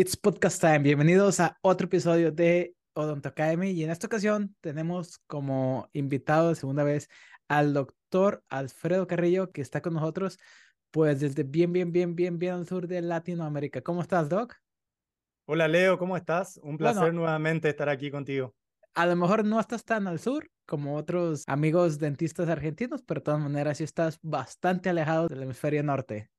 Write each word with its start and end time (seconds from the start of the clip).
It's 0.00 0.16
podcast 0.16 0.62
time. 0.62 0.78
Bienvenidos 0.78 1.40
a 1.40 1.58
otro 1.60 1.84
episodio 1.84 2.32
de 2.32 2.74
Odonto 2.94 3.28
Academy. 3.28 3.72
Y 3.72 3.84
en 3.84 3.90
esta 3.90 4.06
ocasión 4.06 4.56
tenemos 4.62 5.18
como 5.26 5.90
invitado 5.92 6.48
de 6.48 6.54
segunda 6.54 6.84
vez 6.84 7.10
al 7.48 7.74
doctor 7.74 8.42
Alfredo 8.48 9.06
Carrillo, 9.06 9.52
que 9.52 9.60
está 9.60 9.82
con 9.82 9.92
nosotros, 9.92 10.38
pues 10.90 11.20
desde 11.20 11.42
bien, 11.42 11.74
bien, 11.74 11.92
bien, 11.92 12.16
bien, 12.16 12.38
bien 12.38 12.54
al 12.54 12.66
sur 12.66 12.88
de 12.88 13.02
Latinoamérica. 13.02 13.82
¿Cómo 13.82 14.00
estás, 14.00 14.30
Doc? 14.30 14.56
Hola, 15.44 15.68
Leo, 15.68 15.98
¿cómo 15.98 16.16
estás? 16.16 16.58
Un 16.62 16.78
placer 16.78 17.12
nuevamente 17.12 17.68
estar 17.68 17.90
aquí 17.90 18.10
contigo. 18.10 18.54
A 18.94 19.04
lo 19.04 19.16
mejor 19.16 19.44
no 19.44 19.60
estás 19.60 19.84
tan 19.84 20.06
al 20.06 20.18
sur 20.18 20.50
como 20.64 20.96
otros 20.96 21.44
amigos 21.46 21.98
dentistas 21.98 22.48
argentinos, 22.48 23.02
pero 23.02 23.20
de 23.20 23.24
todas 23.26 23.40
maneras 23.40 23.76
sí 23.76 23.84
estás 23.84 24.18
bastante 24.22 24.88
alejado 24.88 25.28
del 25.28 25.42
hemisferio 25.42 25.82
norte. 25.82 26.30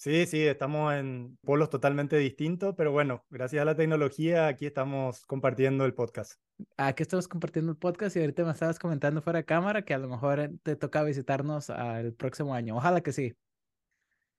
Sí, 0.00 0.24
sí, 0.24 0.40
estamos 0.46 0.94
en 0.94 1.36
polos 1.42 1.68
totalmente 1.68 2.16
distintos, 2.16 2.74
pero 2.74 2.90
bueno, 2.90 3.22
gracias 3.28 3.60
a 3.60 3.66
la 3.66 3.74
tecnología 3.74 4.46
aquí 4.46 4.64
estamos 4.64 5.26
compartiendo 5.26 5.84
el 5.84 5.92
podcast. 5.92 6.40
Aquí 6.78 7.02
estamos 7.02 7.28
compartiendo 7.28 7.72
el 7.72 7.76
podcast 7.76 8.16
y 8.16 8.20
ahorita 8.20 8.46
me 8.46 8.52
estabas 8.52 8.78
comentando 8.78 9.20
fuera 9.20 9.40
de 9.40 9.44
cámara 9.44 9.82
que 9.82 9.92
a 9.92 9.98
lo 9.98 10.08
mejor 10.08 10.52
te 10.62 10.74
toca 10.74 11.02
visitarnos 11.02 11.68
el 11.68 12.14
próximo 12.14 12.54
año. 12.54 12.78
Ojalá 12.78 13.02
que 13.02 13.12
sí. 13.12 13.34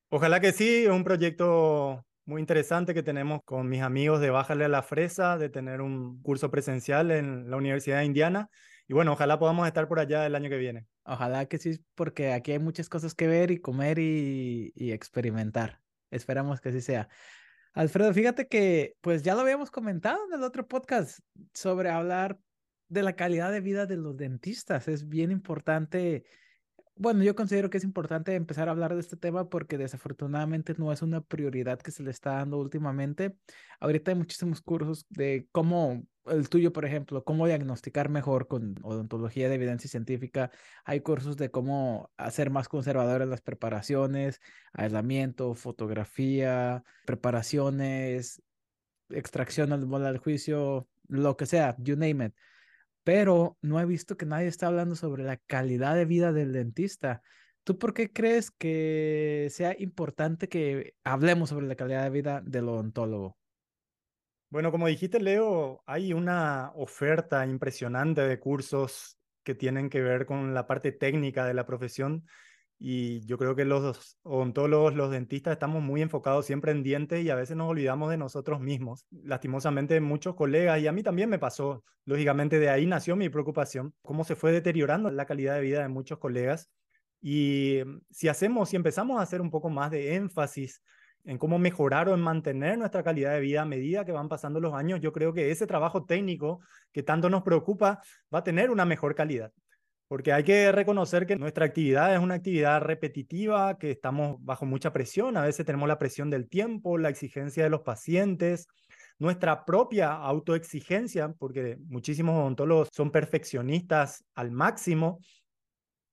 Ojalá 0.10 0.40
que 0.40 0.52
sí, 0.52 0.86
es 0.86 0.90
un 0.90 1.04
proyecto 1.04 2.04
muy 2.26 2.42
interesante 2.42 2.96
que 2.96 3.04
tenemos 3.04 3.42
con 3.46 3.70
mis 3.70 3.84
amigos 3.84 4.20
de 4.20 4.32
Bájale 4.32 4.66
a 4.66 4.68
la 4.68 4.82
Fresa, 4.82 5.38
de 5.38 5.50
tener 5.50 5.82
un 5.82 6.24
curso 6.24 6.50
presencial 6.50 7.12
en 7.12 7.52
la 7.52 7.58
Universidad 7.58 8.00
de 8.00 8.06
Indiana. 8.06 8.50
Y 8.92 8.94
bueno, 8.94 9.14
ojalá 9.14 9.40
podamos 9.40 9.66
estar 9.66 9.88
por 9.88 10.02
allá 10.02 10.26
el 10.26 10.36
año 10.36 10.50
que 10.50 10.58
viene. 10.58 10.86
Ojalá 11.06 11.46
que 11.46 11.58
sí, 11.58 11.80
porque 11.96 12.34
aquí 12.34 12.52
hay 12.52 12.60
muchas 12.60 12.90
cosas 12.90 13.16
que 13.16 13.26
ver 13.26 13.50
y 13.50 13.62
comer 13.62 13.98
y, 14.00 14.74
experimentar. 14.76 15.80
Esperamos 16.10 16.60
que 16.60 16.68
así 16.68 16.82
sea. 16.82 17.08
Alfredo, 17.72 18.14
fíjate 18.14 18.50
que 18.50 18.98
pues 19.00 19.24
ya 19.24 19.34
lo 19.34 19.40
habíamos 19.40 19.72
comentado 19.72 20.20
en 20.28 20.34
el 20.34 20.44
otro 20.44 20.68
podcast 20.68 21.20
sobre 21.54 21.90
hablar 21.90 22.38
de 22.90 23.02
la 23.02 23.16
calidad 23.16 23.50
de 23.50 23.62
vida 23.62 23.86
de 23.86 23.96
los 23.96 24.18
dentistas. 24.18 24.90
Es 24.90 25.08
bien 25.08 25.32
importante 25.32 26.26
bueno, 26.96 27.24
yo 27.24 27.36
considero 27.36 27.70
que 27.70 27.78
es 27.78 27.84
importante 27.84 28.36
empezar 28.36 28.68
a 28.68 28.72
hablar 28.72 28.94
de 28.94 29.00
este 29.00 29.18
tema 29.18 29.50
porque 29.50 29.78
desafortunadamente 29.78 30.76
no 30.78 30.92
es 30.92 31.02
una 31.02 31.22
prioridad 31.22 31.80
que 31.80 31.92
se 31.92 32.04
le 32.04 32.12
está 32.12 32.34
dando 32.34 32.60
últimamente. 32.60 33.36
Ahorita 33.80 34.12
hay 34.12 34.18
muchísimos 34.18 34.62
cursos 34.62 35.06
de 35.10 35.48
cómo, 35.52 36.04
el 36.26 36.50
tuyo, 36.50 36.72
por 36.74 36.86
ejemplo, 36.86 37.24
cómo 37.24 37.48
diagnosticar 37.48 38.10
mejor 38.10 38.48
con 38.48 38.76
odontología 38.84 39.50
de 39.50 39.56
evidencia 39.56 39.90
científica. 39.90 40.52
Hay 40.86 41.02
cursos 41.02 41.38
de 41.38 41.50
cómo 41.50 42.12
hacer 42.18 42.52
más 42.52 42.68
conservadoras 42.68 43.28
las 43.28 43.42
preparaciones, 43.42 44.40
aislamiento, 44.74 45.56
fotografía, 45.56 46.84
preparaciones, 47.06 48.44
extracción 49.10 49.74
al 49.74 49.90
del 49.90 50.18
juicio, 50.20 50.88
lo 51.08 51.36
que 51.38 51.46
sea, 51.46 51.76
you 51.80 51.96
name 51.96 52.26
it 52.26 52.34
pero 53.04 53.58
no 53.62 53.80
he 53.80 53.86
visto 53.86 54.18
que 54.18 54.26
nadie 54.26 54.48
está 54.48 54.68
hablando 54.68 54.96
sobre 54.96 55.24
la 55.24 55.38
calidad 55.38 55.96
de 55.96 56.06
vida 56.06 56.32
del 56.32 56.54
dentista. 56.54 57.22
¿Tú 57.64 57.78
por 57.78 57.94
qué 57.94 58.12
crees 58.12 58.52
que 58.52 59.48
sea 59.52 59.76
importante 59.78 60.50
que 60.50 60.96
hablemos 61.04 61.50
sobre 61.50 61.68
la 61.68 61.76
calidad 61.76 62.04
de 62.04 62.10
vida 62.10 62.42
del 62.44 62.70
odontólogo? 62.70 63.38
Bueno, 64.50 64.72
como 64.72 64.88
dijiste, 64.88 65.20
Leo, 65.20 65.82
hay 65.86 66.14
una 66.14 66.72
oferta 66.76 67.46
impresionante 67.46 68.22
de 68.22 68.40
cursos 68.40 69.18
que 69.44 69.56
tienen 69.56 69.90
que 69.90 70.02
ver 70.02 70.26
con 70.26 70.54
la 70.54 70.68
parte 70.68 70.92
técnica 70.92 71.46
de 71.46 71.54
la 71.54 71.66
profesión 71.66 72.26
y 72.84 73.24
yo 73.28 73.38
creo 73.38 73.56
que 73.56 73.64
los 73.64 74.18
odontólogos, 74.24 74.96
los 74.96 75.12
dentistas, 75.12 75.54
estamos 75.54 75.84
muy 75.84 76.02
enfocados 76.02 76.48
siempre 76.48 76.72
en 76.72 76.82
dientes 76.82 77.24
y 77.24 77.30
a 77.30 77.36
veces 77.36 77.56
nos 77.56 77.70
olvidamos 77.70 78.10
de 78.10 78.18
nosotros 78.18 78.60
mismos. 78.60 79.06
Lastimosamente, 79.12 80.02
muchos 80.02 80.34
colegas, 80.34 80.82
y 80.82 80.88
a 80.88 80.92
mí 80.92 81.04
también 81.04 81.30
me 81.30 81.38
pasó, 81.38 81.84
lógicamente 82.06 82.58
de 82.58 82.70
ahí 82.72 82.88
nació 82.88 83.16
mi 83.16 83.30
preocupación, 83.30 83.94
cómo 84.02 84.24
se 84.24 84.36
fue 84.36 84.52
deteriorando 84.52 85.12
la 85.12 85.28
calidad 85.28 85.54
de 85.54 85.62
vida 85.62 85.84
de 85.84 85.90
muchos 85.90 86.18
colegas. 86.18 86.72
Y 87.22 87.82
mm, 87.86 88.00
si 88.10 88.30
hacemos, 88.30 88.70
si 88.70 88.78
empezamos 88.78 89.20
a 89.20 89.24
hacer 89.24 89.42
un 89.42 89.52
poco 89.52 89.70
más 89.70 89.92
de 89.92 90.16
énfasis 90.16 90.82
en 91.24 91.38
cómo 91.38 91.60
mejorar 91.60 92.10
o 92.10 92.16
en 92.16 92.22
mantener 92.22 92.80
nuestra 92.80 93.04
calidad 93.04 93.34
de 93.34 93.42
vida 93.42 93.62
a 93.62 93.66
medida 93.66 94.06
que 94.06 94.12
van 94.12 94.28
pasando 94.28 94.60
los 94.60 94.74
años, 94.74 95.00
yo 95.02 95.14
creo 95.14 95.34
que 95.34 95.52
ese 95.52 95.68
trabajo 95.68 96.06
técnico 96.06 96.62
que 96.92 97.04
tanto 97.04 97.30
nos 97.30 97.44
preocupa 97.44 98.02
va 98.34 98.40
a 98.40 98.44
tener 98.44 98.72
una 98.72 98.86
mejor 98.86 99.14
calidad 99.14 99.52
porque 100.12 100.34
hay 100.34 100.44
que 100.44 100.74
reconocer 100.74 101.26
que 101.26 101.38
nuestra 101.38 101.64
actividad 101.64 102.14
es 102.14 102.20
una 102.20 102.34
actividad 102.34 102.82
repetitiva, 102.82 103.78
que 103.78 103.92
estamos 103.92 104.44
bajo 104.44 104.66
mucha 104.66 104.92
presión, 104.92 105.38
a 105.38 105.44
veces 105.44 105.66
tenemos 105.66 105.88
la 105.88 105.98
presión 105.98 106.30
del 106.30 106.50
tiempo, 106.50 106.98
la 106.98 107.08
exigencia 107.08 107.64
de 107.64 107.70
los 107.70 107.80
pacientes, 107.80 108.68
nuestra 109.20 109.64
propia 109.64 110.12
autoexigencia, 110.12 111.34
porque 111.40 111.78
muchísimos 111.88 112.36
odontólogos 112.36 112.90
son 112.92 113.10
perfeccionistas 113.10 114.26
al 114.36 114.52
máximo, 114.52 115.20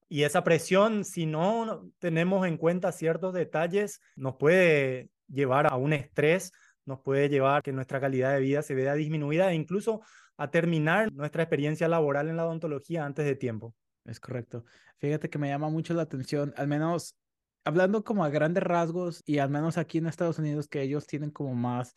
y 0.07 0.23
esa 0.23 0.45
presión, 0.45 1.03
si 1.03 1.25
no 1.25 1.91
tenemos 1.99 2.47
en 2.47 2.55
cuenta 2.55 2.93
ciertos 2.93 3.33
detalles, 3.33 3.99
nos 4.15 4.37
puede 4.37 5.09
llevar 5.27 5.67
a 5.67 5.75
un 5.75 5.91
estrés, 5.91 6.53
nos 6.85 7.01
puede 7.01 7.27
llevar 7.27 7.57
a 7.57 7.61
que 7.61 7.73
nuestra 7.73 7.99
calidad 7.99 8.33
de 8.33 8.39
vida 8.39 8.61
se 8.61 8.75
vea 8.75 8.93
disminuida 8.93 9.51
e 9.51 9.55
incluso 9.55 9.99
a 10.37 10.49
terminar 10.51 11.11
nuestra 11.11 11.43
experiencia 11.43 11.89
laboral 11.89 12.29
en 12.29 12.37
la 12.37 12.45
odontología 12.45 13.03
antes 13.03 13.25
de 13.25 13.35
tiempo. 13.35 13.75
Es 14.05 14.19
correcto. 14.19 14.65
Fíjate 14.97 15.29
que 15.29 15.37
me 15.37 15.49
llama 15.49 15.69
mucho 15.69 15.93
la 15.93 16.03
atención, 16.03 16.53
al 16.57 16.67
menos 16.67 17.15
hablando 17.63 18.03
como 18.03 18.23
a 18.23 18.29
grandes 18.29 18.63
rasgos 18.63 19.21
y 19.25 19.39
al 19.39 19.49
menos 19.49 19.77
aquí 19.77 19.99
en 19.99 20.07
Estados 20.07 20.39
Unidos 20.39 20.67
que 20.67 20.81
ellos 20.81 21.05
tienen 21.05 21.31
como 21.31 21.53
más 21.53 21.93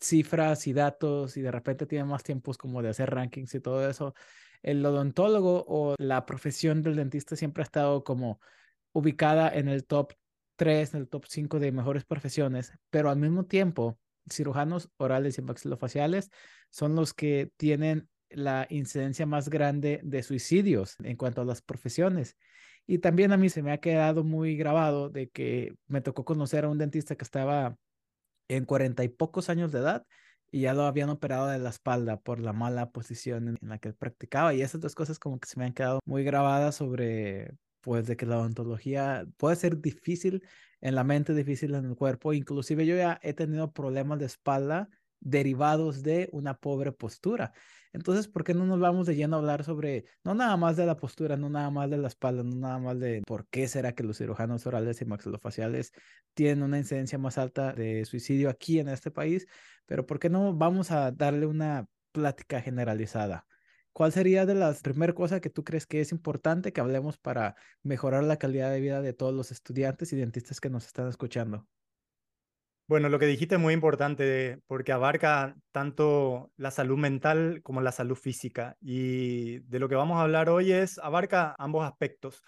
cifras 0.00 0.66
y 0.66 0.72
datos 0.72 1.36
y 1.36 1.42
de 1.42 1.50
repente 1.50 1.86
tienen 1.86 2.08
más 2.08 2.22
tiempos 2.22 2.58
como 2.58 2.82
de 2.82 2.90
hacer 2.90 3.10
rankings 3.10 3.54
y 3.54 3.60
todo 3.60 3.88
eso. 3.88 4.14
El 4.62 4.84
odontólogo 4.84 5.64
o 5.68 5.94
la 5.98 6.26
profesión 6.26 6.82
del 6.82 6.96
dentista 6.96 7.36
siempre 7.36 7.62
ha 7.62 7.64
estado 7.64 8.04
como 8.04 8.40
ubicada 8.92 9.54
en 9.54 9.68
el 9.68 9.84
top 9.84 10.12
3, 10.56 10.94
en 10.94 11.00
el 11.00 11.08
top 11.08 11.26
5 11.28 11.58
de 11.58 11.72
mejores 11.72 12.04
profesiones, 12.04 12.72
pero 12.90 13.10
al 13.10 13.18
mismo 13.18 13.44
tiempo, 13.44 13.98
cirujanos 14.30 14.90
orales 14.96 15.38
y 15.38 15.42
maxilofaciales 15.42 16.30
son 16.70 16.94
los 16.94 17.12
que 17.12 17.52
tienen 17.56 18.08
la 18.30 18.66
incidencia 18.70 19.26
más 19.26 19.48
grande 19.48 20.00
de 20.02 20.22
suicidios 20.22 20.96
en 21.02 21.16
cuanto 21.16 21.42
a 21.42 21.44
las 21.44 21.62
profesiones. 21.62 22.36
Y 22.86 22.98
también 22.98 23.32
a 23.32 23.36
mí 23.36 23.48
se 23.48 23.62
me 23.62 23.72
ha 23.72 23.78
quedado 23.78 24.24
muy 24.24 24.56
grabado 24.56 25.08
de 25.08 25.30
que 25.30 25.74
me 25.86 26.00
tocó 26.00 26.24
conocer 26.24 26.64
a 26.64 26.68
un 26.68 26.78
dentista 26.78 27.16
que 27.16 27.24
estaba 27.24 27.76
en 28.48 28.64
cuarenta 28.64 29.04
y 29.04 29.08
pocos 29.08 29.48
años 29.48 29.72
de 29.72 29.78
edad 29.80 30.06
y 30.50 30.60
ya 30.60 30.74
lo 30.74 30.84
habían 30.84 31.10
operado 31.10 31.48
de 31.48 31.58
la 31.58 31.70
espalda 31.70 32.20
por 32.20 32.38
la 32.38 32.52
mala 32.52 32.90
posición 32.90 33.48
en, 33.48 33.58
la 33.60 33.78
que 33.78 33.92
practicaba. 33.92 34.54
Y 34.54 34.62
esas 34.62 34.80
dos 34.80 34.94
cosas 34.94 35.18
como 35.18 35.40
que 35.40 35.48
se 35.48 35.58
me 35.58 35.64
han 35.64 35.72
quedado 35.72 36.00
muy 36.04 36.22
grabadas 36.22 36.76
sobre, 36.76 37.56
pues, 37.80 38.06
de 38.06 38.16
que 38.16 38.24
la 38.26 38.38
odontología 38.38 39.26
puede 39.36 39.56
ser 39.56 39.80
difícil 39.80 40.44
en 40.80 40.94
la 40.94 41.02
mente, 41.02 41.34
difícil 41.34 41.74
en 41.74 41.86
el 41.86 41.96
cuerpo. 41.96 42.32
Inclusive 42.32 42.86
yo 42.86 42.96
ya 42.96 43.18
he 43.22 43.32
tenido 43.32 43.72
problemas 43.72 44.20
de 44.20 44.26
espalda 44.26 44.88
derivados 45.18 46.04
de 46.04 46.28
una 46.30 46.54
pobre 46.54 46.92
postura. 46.92 47.52
Entonces, 47.94 48.26
¿por 48.26 48.42
qué 48.42 48.54
no 48.54 48.66
nos 48.66 48.80
vamos 48.80 49.06
de 49.06 49.14
lleno 49.14 49.36
a 49.36 49.38
hablar 49.38 49.62
sobre, 49.62 50.04
no 50.24 50.34
nada 50.34 50.56
más 50.56 50.76
de 50.76 50.84
la 50.84 50.96
postura, 50.96 51.36
no 51.36 51.48
nada 51.48 51.70
más 51.70 51.88
de 51.90 51.96
la 51.96 52.08
espalda, 52.08 52.42
no 52.42 52.56
nada 52.56 52.78
más 52.80 52.98
de 52.98 53.22
por 53.24 53.46
qué 53.48 53.68
será 53.68 53.94
que 53.94 54.02
los 54.02 54.18
cirujanos 54.18 54.66
orales 54.66 55.00
y 55.00 55.04
maxilofaciales 55.04 55.92
tienen 56.34 56.64
una 56.64 56.78
incidencia 56.78 57.18
más 57.18 57.38
alta 57.38 57.72
de 57.72 58.04
suicidio 58.04 58.50
aquí 58.50 58.80
en 58.80 58.88
este 58.88 59.12
país? 59.12 59.46
Pero 59.86 60.06
¿por 60.06 60.18
qué 60.18 60.28
no 60.28 60.52
vamos 60.54 60.90
a 60.90 61.12
darle 61.12 61.46
una 61.46 61.86
plática 62.10 62.60
generalizada? 62.60 63.46
¿Cuál 63.92 64.10
sería 64.12 64.44
de 64.44 64.54
las 64.54 64.82
primeras 64.82 65.14
cosas 65.14 65.40
que 65.40 65.50
tú 65.50 65.62
crees 65.62 65.86
que 65.86 66.00
es 66.00 66.10
importante 66.10 66.72
que 66.72 66.80
hablemos 66.80 67.16
para 67.16 67.54
mejorar 67.84 68.24
la 68.24 68.38
calidad 68.38 68.72
de 68.72 68.80
vida 68.80 69.02
de 69.02 69.12
todos 69.12 69.32
los 69.32 69.52
estudiantes 69.52 70.12
y 70.12 70.16
dentistas 70.16 70.60
que 70.60 70.68
nos 70.68 70.86
están 70.86 71.08
escuchando? 71.08 71.68
Bueno, 72.86 73.08
lo 73.08 73.18
que 73.18 73.26
dijiste 73.26 73.54
es 73.54 73.60
muy 73.60 73.72
importante 73.72 74.58
porque 74.66 74.92
abarca 74.92 75.56
tanto 75.72 76.52
la 76.56 76.70
salud 76.70 76.98
mental 76.98 77.60
como 77.62 77.80
la 77.80 77.92
salud 77.92 78.14
física. 78.14 78.76
Y 78.82 79.60
de 79.60 79.78
lo 79.78 79.88
que 79.88 79.94
vamos 79.94 80.18
a 80.18 80.22
hablar 80.22 80.50
hoy 80.50 80.70
es, 80.70 80.98
abarca 80.98 81.54
ambos 81.58 81.86
aspectos. 81.86 82.42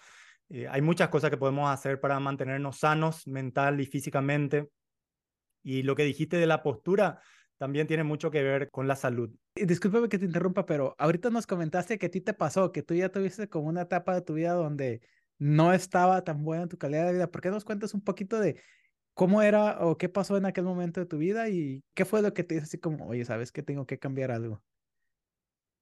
Eh, 0.49 0.67
hay 0.67 0.81
muchas 0.81 1.09
cosas 1.09 1.31
que 1.31 1.37
podemos 1.37 1.69
hacer 1.69 1.99
para 1.99 2.19
mantenernos 2.19 2.77
sanos 2.77 3.25
mental 3.25 3.81
y 3.81 3.87
físicamente. 3.87 4.69
Y 5.63 5.81
lo 5.81 5.95
que 5.95 6.03
dijiste 6.03 6.37
de 6.37 6.45
la 6.45 6.61
postura 6.61 7.19
también 7.57 7.87
tiene 7.87 8.03
mucho 8.03 8.29
que 8.29 8.43
ver 8.43 8.69
con 8.69 8.87
la 8.87 8.95
salud. 8.95 9.31
Discúlpame 9.55 10.07
que 10.07 10.19
te 10.19 10.25
interrumpa, 10.25 10.67
pero 10.67 10.93
ahorita 10.99 11.31
nos 11.31 11.47
comentaste 11.47 11.97
que 11.97 12.05
a 12.05 12.11
ti 12.11 12.21
te 12.21 12.33
pasó, 12.33 12.71
que 12.71 12.83
tú 12.83 12.93
ya 12.93 13.09
tuviste 13.09 13.49
como 13.49 13.67
una 13.69 13.81
etapa 13.81 14.13
de 14.13 14.21
tu 14.21 14.35
vida 14.35 14.53
donde 14.53 15.01
no 15.39 15.73
estaba 15.73 16.23
tan 16.23 16.43
buena 16.43 16.67
tu 16.67 16.77
calidad 16.77 17.07
de 17.07 17.13
vida. 17.13 17.31
¿Por 17.31 17.41
qué 17.41 17.49
nos 17.49 17.65
cuentas 17.65 17.95
un 17.95 18.01
poquito 18.01 18.39
de 18.39 18.61
¿Cómo 19.17 19.41
era 19.41 19.79
o 19.83 19.97
qué 19.97 20.09
pasó 20.09 20.37
en 20.37 20.45
aquel 20.45 20.63
momento 20.63 20.99
de 20.99 21.07
tu 21.07 21.17
vida 21.17 21.49
y 21.49 21.83
qué 21.95 22.05
fue 22.05 22.21
lo 22.21 22.35
que 22.35 22.43
te 22.43 22.53
hizo 22.53 22.65
así 22.65 22.77
como, 22.77 23.07
oye, 23.07 23.25
sabes 23.25 23.51
que 23.51 23.63
tengo 23.63 23.87
que 23.87 23.97
cambiar 23.97 24.29
algo? 24.29 24.61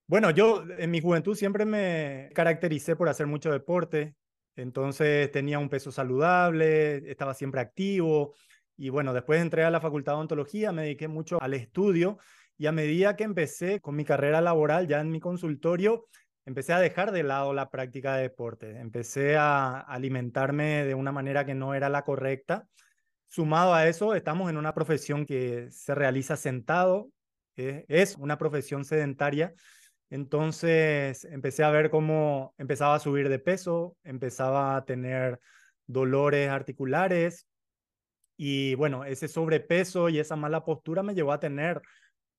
Bueno, 0.07 0.31
yo 0.31 0.63
en 0.77 0.89
mi 0.89 1.01
juventud 1.01 1.35
siempre 1.35 1.65
me 1.65 2.29
caractericé 2.33 2.95
por 2.95 3.09
hacer 3.09 3.27
mucho 3.27 3.51
deporte, 3.51 4.15
entonces 4.55 5.29
tenía 5.31 5.59
un 5.59 5.67
peso 5.67 5.91
saludable, 5.91 7.11
estaba 7.11 7.33
siempre 7.33 7.59
activo. 7.59 8.33
Y 8.77 8.87
bueno, 8.87 9.13
después 9.13 9.41
entré 9.41 9.65
a 9.65 9.69
la 9.69 9.81
facultad 9.81 10.13
de 10.13 10.17
odontología, 10.19 10.71
me 10.71 10.83
dediqué 10.83 11.09
mucho 11.09 11.41
al 11.41 11.55
estudio. 11.55 12.17
Y 12.57 12.67
a 12.67 12.71
medida 12.71 13.17
que 13.17 13.25
empecé 13.25 13.81
con 13.81 13.97
mi 13.97 14.05
carrera 14.05 14.39
laboral 14.39 14.87
ya 14.87 15.01
en 15.01 15.11
mi 15.11 15.19
consultorio, 15.19 16.05
empecé 16.45 16.71
a 16.71 16.79
dejar 16.79 17.11
de 17.11 17.23
lado 17.23 17.53
la 17.53 17.69
práctica 17.69 18.15
de 18.15 18.21
deporte, 18.21 18.79
empecé 18.79 19.35
a 19.35 19.81
alimentarme 19.81 20.85
de 20.85 20.95
una 20.95 21.11
manera 21.11 21.45
que 21.45 21.53
no 21.53 21.73
era 21.73 21.89
la 21.89 22.03
correcta. 22.03 22.69
Sumado 23.35 23.73
a 23.73 23.85
eso, 23.85 24.15
estamos 24.15 24.49
en 24.49 24.55
una 24.55 24.73
profesión 24.73 25.25
que 25.25 25.69
se 25.69 25.93
realiza 25.93 26.37
sentado, 26.37 27.11
eh, 27.57 27.83
es 27.89 28.15
una 28.15 28.37
profesión 28.37 28.85
sedentaria, 28.85 29.53
entonces 30.09 31.25
empecé 31.25 31.65
a 31.65 31.69
ver 31.69 31.89
cómo 31.89 32.53
empezaba 32.57 32.95
a 32.95 32.99
subir 32.99 33.27
de 33.27 33.39
peso, 33.39 33.97
empezaba 34.05 34.77
a 34.77 34.85
tener 34.85 35.41
dolores 35.85 36.49
articulares 36.49 37.45
y 38.37 38.73
bueno, 38.75 39.03
ese 39.03 39.27
sobrepeso 39.27 40.07
y 40.07 40.19
esa 40.19 40.37
mala 40.37 40.63
postura 40.63 41.03
me 41.03 41.13
llevó 41.13 41.33
a 41.33 41.41
tener 41.41 41.81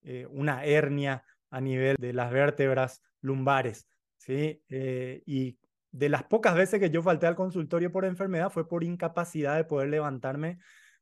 eh, 0.00 0.26
una 0.30 0.64
hernia 0.64 1.24
a 1.50 1.60
nivel 1.60 1.96
de 1.98 2.14
las 2.14 2.32
vértebras 2.32 3.02
lumbares. 3.20 3.86
¿sí? 4.16 4.62
Eh, 4.70 5.22
y 5.26 5.58
de 5.90 6.08
las 6.08 6.24
pocas 6.24 6.54
veces 6.54 6.80
que 6.80 6.88
yo 6.88 7.02
falté 7.02 7.26
al 7.26 7.36
consultorio 7.36 7.92
por 7.92 8.06
enfermedad 8.06 8.48
fue 8.48 8.66
por 8.66 8.82
incapacidad 8.82 9.56
de 9.56 9.64
poder 9.64 9.90
levantarme 9.90 10.58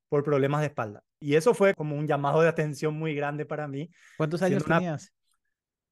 por 0.09 0.23
problemas 0.23 0.61
de 0.61 0.69
espalda. 0.69 1.03
Y 1.21 1.35
eso 1.35 1.55
fue 1.55 1.75
como 1.75 1.97
un 1.97 2.07
llamado 2.07 2.43
de 2.43 2.49
atención 2.49 2.95
muy 2.95 3.15
grande 3.15 3.47
para 3.47 3.67
mí. 3.67 3.91
¿Cuántos 4.17 4.43
años 4.43 4.65
tenías? 4.65 5.13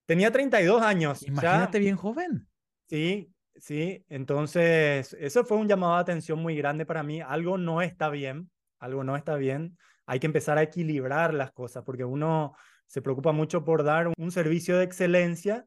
Tenía 0.06 0.30
32 0.30 0.82
años. 0.82 1.22
Imagínate 1.22 1.78
bien 1.78 1.96
joven. 1.96 2.48
Sí, 2.88 3.32
sí. 3.56 4.04
Entonces, 4.08 5.16
eso 5.18 5.44
fue 5.44 5.56
un 5.56 5.68
llamado 5.68 5.94
de 5.94 6.00
atención 6.00 6.38
muy 6.38 6.56
grande 6.56 6.84
para 6.84 7.02
mí. 7.02 7.20
Algo 7.20 7.56
no 7.56 7.82
está 7.82 8.10
bien, 8.10 8.50
algo 8.78 9.04
no 9.04 9.16
está 9.16 9.36
bien. 9.36 9.78
Hay 10.06 10.20
que 10.20 10.26
empezar 10.26 10.58
a 10.58 10.62
equilibrar 10.62 11.32
las 11.32 11.52
cosas 11.52 11.84
porque 11.84 12.04
uno 12.04 12.54
se 12.86 13.00
preocupa 13.00 13.32
mucho 13.32 13.64
por 13.64 13.84
dar 13.84 14.12
un 14.18 14.30
servicio 14.30 14.76
de 14.76 14.84
excelencia 14.84 15.64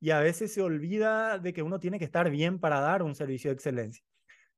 y 0.00 0.10
a 0.10 0.20
veces 0.20 0.54
se 0.54 0.62
olvida 0.62 1.38
de 1.38 1.52
que 1.52 1.62
uno 1.62 1.80
tiene 1.80 1.98
que 1.98 2.04
estar 2.04 2.30
bien 2.30 2.60
para 2.60 2.80
dar 2.80 3.02
un 3.02 3.14
servicio 3.14 3.50
de 3.50 3.54
excelencia. 3.54 4.04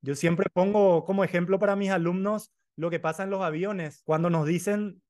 Yo 0.03 0.15
siempre 0.15 0.49
pongo 0.53 1.05
como 1.05 1.25
ejemplo 1.25 1.59
para 1.59 1.77
mis 1.77 1.91
alumnos 1.91 2.53
lo 2.77 2.91
que 2.91 3.01
pasa 3.01 3.25
en 3.25 3.31
los 3.31 3.43
aviones, 3.43 4.03
cuando 4.05 4.31
nos 4.31 4.47
dicen 4.47 5.03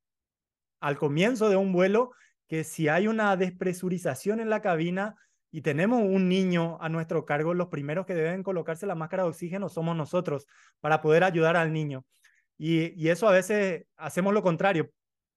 al 0.81 0.97
comienzo 0.97 1.49
de 1.49 1.57
un 1.57 1.73
vuelo 1.73 2.13
que 2.49 2.65
si 2.65 2.89
hay 2.89 3.07
una 3.07 3.37
despresurización 3.37 4.41
en 4.41 4.51
la 4.51 4.61
cabina 4.61 5.15
y 5.53 5.63
tenemos 5.63 6.03
un 6.03 6.29
niño 6.29 6.79
a 6.81 6.89
nuestro 6.89 7.25
cargo, 7.25 7.55
los 7.55 7.69
primeros 7.69 8.07
que 8.07 8.15
deben 8.15 8.43
colocarse 8.43 8.87
la 8.87 8.95
máscara 8.95 9.25
de 9.25 9.29
oxígeno 9.29 9.69
somos 9.69 9.97
nosotros 9.97 10.47
para 10.81 11.01
poder 11.01 11.25
ayudar 11.25 11.57
al 11.57 11.73
niño. 11.73 12.05
Y, 12.59 13.09
eso 13.09 13.29
a 13.29 13.33
veces 13.33 13.85
hacemos 13.97 14.35
lo 14.35 14.43
contrario. 14.43 14.91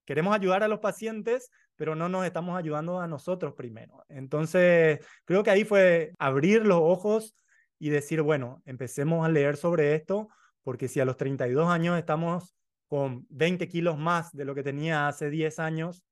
Queremos 0.06 0.36
ayudar 0.36 0.64
a 0.64 0.68
los 0.68 0.80
pacientes, 0.80 1.50
pero 1.76 1.96
no 1.96 2.10
nos 2.10 2.26
estamos 2.26 2.58
ayudando 2.58 3.00
a 3.00 3.08
nosotros 3.08 3.54
primero. 3.54 4.04
Entonces, 4.10 5.00
creo 5.24 5.44
que 5.44 5.52
ahí 5.52 5.64
fue 5.64 6.14
abrir 6.20 6.66
los 6.66 6.80
ojos 6.82 7.36
y 7.80 7.90
decir, 7.90 8.22
bueno, 8.22 8.62
empecemos 8.66 9.26
a 9.26 9.30
leer 9.30 9.56
sobre 9.56 9.96
esto, 9.96 10.30
porque 10.64 10.88
si 10.88 11.00
a 11.00 11.06
los 11.06 11.18
32 11.18 11.70
años 11.70 11.98
estamos 11.98 12.56
con 12.88 13.26
20 13.30 13.68
kilos 13.68 13.98
más 13.98 14.32
de 14.32 14.46
lo 14.46 14.56
que 14.56 14.64
tenía 14.64 15.08
hace 15.08 15.30
10 15.30 15.60
años, 15.60 16.06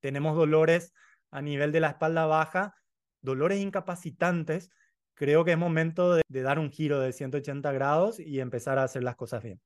tenemos 0.00 0.36
dolores 0.36 0.92
a 1.30 1.42
nivel 1.42 1.72
de 1.72 1.80
la 1.80 1.88
espalda 1.88 2.26
baja, 2.26 2.74
dolores 3.20 3.60
incapacitantes, 3.60 4.70
creo 5.14 5.44
que 5.44 5.52
es 5.52 5.58
momento 5.58 6.14
de, 6.14 6.42
dar 6.42 6.58
un 6.58 6.70
giro 6.70 7.00
de 7.00 7.12
180 7.12 7.72
grados 7.72 8.20
y 8.20 8.40
empezar 8.40 8.78
a 8.78 8.84
hacer 8.84 9.02
las 9.02 9.16
cosas 9.16 9.42
bien. 9.42 9.60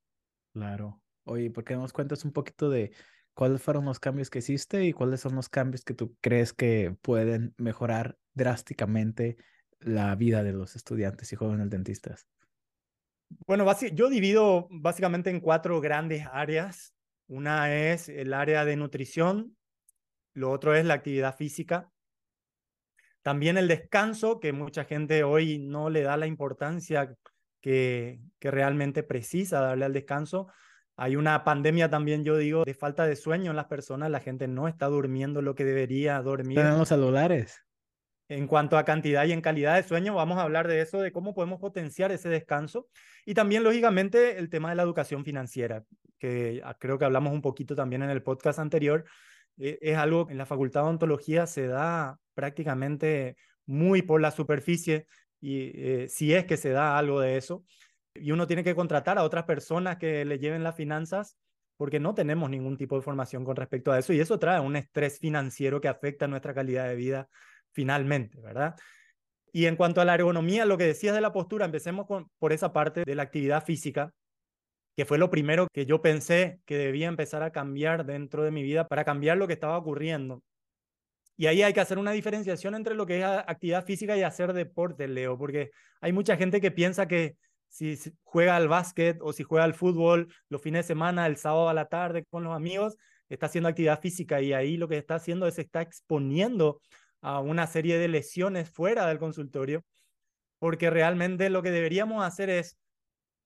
Claro. 0.53 1.01
Oye, 1.25 1.51
¿por 1.51 1.65
qué 1.65 1.77
nos 1.77 1.93
cuentas 1.93 2.25
un 2.25 2.33
poquito 2.33 2.69
de 2.71 2.93
cuáles 3.35 3.63
fueron 3.63 3.85
los 3.85 4.01
cambios 4.01 4.31
que 4.31 4.41
hiciste 4.41 4.85
y 4.85 4.93
cuáles 4.93 5.21
son 5.21 5.35
los 5.35 5.49
cambios 5.49 5.85
que 5.85 5.95
tú 5.95 6.17
crees 6.21 6.53
que 6.53 6.97
pueden 7.03 7.55
mejorar 7.59 8.17
drásticamente 8.35 9.37
la 9.79 10.15
vida 10.17 10.43
de 10.43 10.53
los 10.53 10.75
estudiantes 10.75 11.33
y 11.33 11.37
jóvenes 11.37 11.71
dentistas? 11.71 12.27
Bueno, 13.47 13.67
yo 13.93 14.09
divido 14.09 14.69
básicamente 14.71 15.31
en 15.31 15.41
cuatro 15.41 15.81
grandes 15.81 16.27
áreas. 16.33 16.95
Una 17.29 17.75
es 17.75 18.09
el 18.09 18.35
área 18.35 18.65
de 18.65 18.77
nutrición, 18.77 19.57
lo 20.35 20.51
otro 20.51 20.75
es 20.75 20.85
la 20.85 20.95
actividad 20.95 21.35
física, 21.35 21.93
también 23.23 23.57
el 23.57 23.69
descanso, 23.69 24.41
que 24.41 24.53
mucha 24.53 24.85
gente 24.85 25.23
hoy 25.23 25.59
no 25.59 25.91
le 25.91 26.03
da 26.03 26.17
la 26.17 26.27
importancia 26.27 27.15
que, 27.61 28.21
realmente 28.41 29.05
precisa 29.05 29.61
darle 29.61 29.85
al 29.85 29.93
descanso. 29.93 30.49
Hay 30.97 31.15
una 31.15 31.45
pandemia 31.45 31.89
también, 31.89 32.25
yo 32.25 32.37
digo, 32.37 32.65
de 32.65 32.75
falta 32.75 33.07
de 33.07 33.15
sueño 33.15 33.51
en 33.51 33.57
las 33.57 33.67
personas. 33.67 34.11
La 34.11 34.21
gente 34.21 34.49
no 34.49 34.67
está 34.67 34.87
durmiendo 34.87 35.41
lo 35.41 35.55
que 35.55 35.65
debería 35.65 36.21
dormir. 36.21 36.59
Tenemos 36.59 36.89
celulares. 36.89 37.65
En 38.29 38.47
cuanto 38.47 38.79
a 38.79 38.85
cantidad 38.85 39.25
y 39.27 39.33
en 39.33 39.41
calidad 39.41 39.77
de 39.77 39.83
sueño, 39.83 40.15
vamos 40.15 40.39
a 40.39 40.43
hablar 40.43 40.69
de 40.69 40.81
eso, 40.81 41.01
de 41.01 41.13
cómo 41.13 41.35
podemos 41.35 41.61
potenciar 41.61 42.13
ese 42.13 42.29
descanso. 42.29 42.89
Y 43.27 43.35
también, 43.35 43.63
lógicamente, 43.63 44.39
el 44.39 44.49
tema 44.49 44.71
de 44.71 44.77
la 44.77 44.83
educación 44.83 45.25
financiera, 45.25 45.85
que 46.19 46.63
ah, 46.65 46.77
creo 46.79 46.99
que 46.99 47.05
hablamos 47.05 47.33
un 47.33 47.43
poquito 47.43 47.75
también 47.75 48.03
en 48.03 48.11
el 48.11 48.23
podcast 48.23 48.59
anterior. 48.59 49.05
Eh, 49.59 49.79
es 49.83 49.97
algo 49.97 50.27
que 50.27 50.33
en 50.33 50.39
la 50.39 50.47
Facultad 50.47 50.83
de 50.83 50.89
Ontología 50.89 51.47
se 51.47 51.67
da 51.67 52.19
prácticamente 52.35 53.37
muy 53.67 54.03
por 54.03 54.21
la 54.21 54.31
superficie 54.31 55.07
y 55.41 55.73
eh, 55.75 56.09
si 56.09 56.35
es 56.35 56.45
que 56.47 56.57
se 56.57 56.71
da 56.71 56.97
algo 56.99 57.21
de 57.21 57.37
eso 57.37 57.65
y 58.15 58.31
uno 58.33 58.47
tiene 58.47 58.65
que 58.65 58.75
contratar 58.75 59.19
a 59.19 59.25
otras 59.25 59.45
personas 59.45 59.97
que 59.97 60.25
le 60.25 60.39
lleven 60.39 60.63
las 60.63 60.77
finanzas 60.77 61.37
porque 61.77 62.01
no 62.01 62.15
tenemos 62.15 62.49
ningún 62.51 62.77
tipo 62.77 62.97
de 62.97 63.03
formación 63.03 63.45
con 63.45 63.57
respecto 63.57 63.93
a 63.93 63.99
eso 63.99 64.13
y 64.13 64.21
eso 64.21 64.39
trae 64.39 64.61
un 64.61 64.77
estrés 64.77 65.19
financiero 65.19 65.81
que 65.81 65.89
afecta 65.89 66.29
nuestra 66.29 66.55
calidad 66.55 66.89
de 66.89 66.97
vida 66.97 67.29
finalmente, 67.73 68.41
¿verdad? 68.41 68.75
Y 69.53 69.67
en 69.67 69.77
cuanto 69.77 70.01
a 70.01 70.05
la 70.05 70.15
ergonomía, 70.15 70.65
lo 70.65 70.79
que 70.79 70.87
decías 70.87 71.15
de 71.15 71.21
la 71.21 71.33
postura, 71.33 71.67
empecemos 71.67 72.07
por 72.39 72.53
esa 72.53 72.73
parte 72.73 73.05
de 73.05 73.15
la 73.15 73.23
actividad 73.23 73.65
física, 73.65 74.13
que 74.97 75.05
fue 75.05 75.19
lo 75.19 75.31
primero 75.31 75.69
que 75.73 75.87
yo 75.87 76.01
pensé 76.03 76.61
que 76.65 76.79
debía 76.79 77.09
empezar 77.09 77.43
a 77.43 77.53
cambiar 77.53 78.07
dentro 78.07 78.45
de 78.45 78.51
mi 78.51 78.63
vida 78.63 78.87
para 78.89 79.05
cambiar 79.05 79.37
lo 79.37 79.47
que 79.47 79.55
estaba 79.55 79.77
ocurriendo. 79.79 80.43
Y 81.37 81.47
ahí 81.47 81.63
hay 81.63 81.73
que 81.73 81.81
hacer 81.81 81.99
una 81.99 82.13
diferenciación 82.13 82.75
entre 82.75 82.95
lo 82.95 83.07
que 83.07 83.19
es 83.19 83.25
actividad 83.25 83.85
física 83.85 84.17
y 84.17 84.23
hacer 84.23 84.53
deporte, 84.53 85.09
Leo, 85.09 85.39
porque 85.39 85.71
hay 86.01 86.13
mucha 86.13 86.37
gente 86.37 86.61
que 86.61 86.71
piensa 86.71 87.09
que 87.09 87.37
si 87.69 87.99
juega 88.23 88.57
al 88.57 88.69
básquet 88.69 89.19
o 89.23 89.33
si 89.33 89.43
juega 89.43 89.65
al 89.65 89.75
fútbol 89.75 90.33
los 90.51 90.61
fines 90.61 90.85
de 90.85 90.89
semana, 90.89 91.27
el 91.27 91.37
sábado 91.37 91.69
a 91.71 91.75
la 91.75 91.87
tarde 91.87 92.27
con 92.31 92.45
los 92.45 92.55
amigos, 92.55 92.97
está 93.31 93.47
haciendo 93.47 93.69
actividad 93.69 94.01
física 94.01 94.43
y 94.43 94.53
ahí 94.53 94.77
lo 94.77 94.89
que 94.89 94.99
está 94.99 95.15
haciendo 95.15 95.47
es 95.47 95.59
está 95.59 95.81
exponiendo 95.81 96.81
a 97.23 97.41
una 97.41 97.67
serie 97.67 97.99
de 97.99 98.09
lesiones 98.09 98.69
fuera 98.69 99.07
del 99.07 99.19
consultorio, 99.19 99.85
porque 100.59 100.91
realmente 100.91 101.49
lo 101.49 101.63
que 101.63 101.71
deberíamos 101.71 102.23
hacer 102.25 102.51
es 102.51 102.79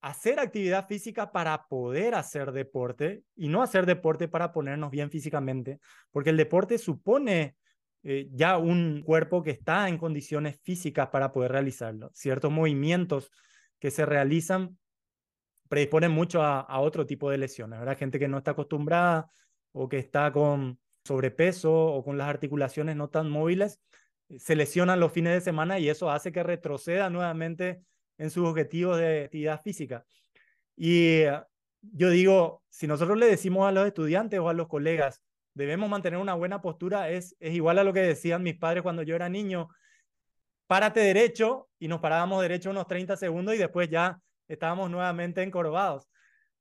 hacer 0.01 0.41
actividad 0.41 0.87
física 0.87 1.33
para 1.33 1.67
poder 1.69 2.15
hacer 2.15 2.53
deporte 2.53 3.23
y 3.35 3.49
no 3.49 3.63
hacer 3.63 3.87
deporte 3.87 4.29
para 4.29 4.53
ponernos 4.53 4.91
bien 4.91 5.11
físicamente, 5.11 5.79
porque 6.11 6.31
el 6.31 6.37
deporte 6.37 6.79
supone 6.79 7.57
eh, 8.03 8.29
ya 8.33 8.57
un 8.59 9.03
cuerpo 9.03 9.43
que 9.43 9.51
está 9.51 9.89
en 9.89 9.99
condiciones 9.99 10.61
físicas 10.63 11.09
para 11.09 11.33
poder 11.33 11.53
realizarlo. 11.53 12.11
Ciertos 12.15 12.53
movimientos 12.53 13.31
que 13.79 13.91
se 13.91 14.07
realizan 14.07 14.79
predisponen 15.69 16.13
mucho 16.13 16.43
a, 16.43 16.79
otro 16.79 17.07
tipo 17.07 17.31
de 17.31 17.39
lesiones, 17.39 17.79
¿verdad? 17.79 17.99
Gente 17.99 18.19
que 18.19 18.29
no 18.29 18.39
está 18.39 18.53
acostumbrada 18.53 19.29
o 19.73 19.89
que 19.89 19.99
está 19.99 20.33
con 20.33 20.79
sobrepeso 21.07 21.73
o 21.73 22.05
con 22.05 22.19
las 22.19 22.29
articulaciones 22.29 22.97
no 22.97 23.09
tan 23.09 23.31
móviles, 23.31 23.81
se 24.39 24.57
lesionan 24.57 25.01
los 25.01 25.13
fines 25.13 25.33
de 25.35 25.41
semana 25.41 25.79
y 25.79 25.89
eso 25.89 26.11
hace 26.11 26.33
que 26.33 26.43
retroceda 26.43 27.11
nuevamente 27.11 27.83
en 28.19 28.31
sus 28.31 28.47
objetivos 28.47 28.99
de 28.99 29.25
actividad 29.25 29.63
física. 29.63 30.05
Y 30.77 31.23
eh, 31.23 31.41
yo 31.81 32.11
digo, 32.11 32.63
si 32.69 32.87
nosotros 32.87 33.17
le 33.19 33.27
decimos 33.27 33.69
a 33.69 33.73
los 33.73 33.87
estudiantes 33.87 34.39
o 34.41 34.49
a 34.49 34.55
los 34.55 34.69
colegas, 34.69 35.23
debemos 35.55 35.89
mantener 35.89 36.19
una 36.19 36.35
buena 36.35 36.61
postura, 36.61 37.09
es, 37.11 37.37
es 37.41 37.55
igual 37.55 37.79
a 37.79 37.85
lo 37.85 37.93
que 37.93 38.01
decían 38.01 38.43
mis 38.43 38.59
padres 38.59 38.83
cuando 38.83 39.03
yo 39.03 39.15
era 39.15 39.29
niño, 39.29 39.69
párate 40.67 41.01
derecho 41.01 41.69
y 41.79 41.89
nos 41.89 42.01
parábamos 42.01 42.43
derecho 42.43 42.71
unos 42.71 42.87
30 42.87 43.17
segundos 43.17 43.55
y 43.55 43.59
después 43.59 43.89
ya 43.89 44.21
estábamos 44.49 44.91
nuevamente 44.91 45.43
encorvados. 45.43 46.09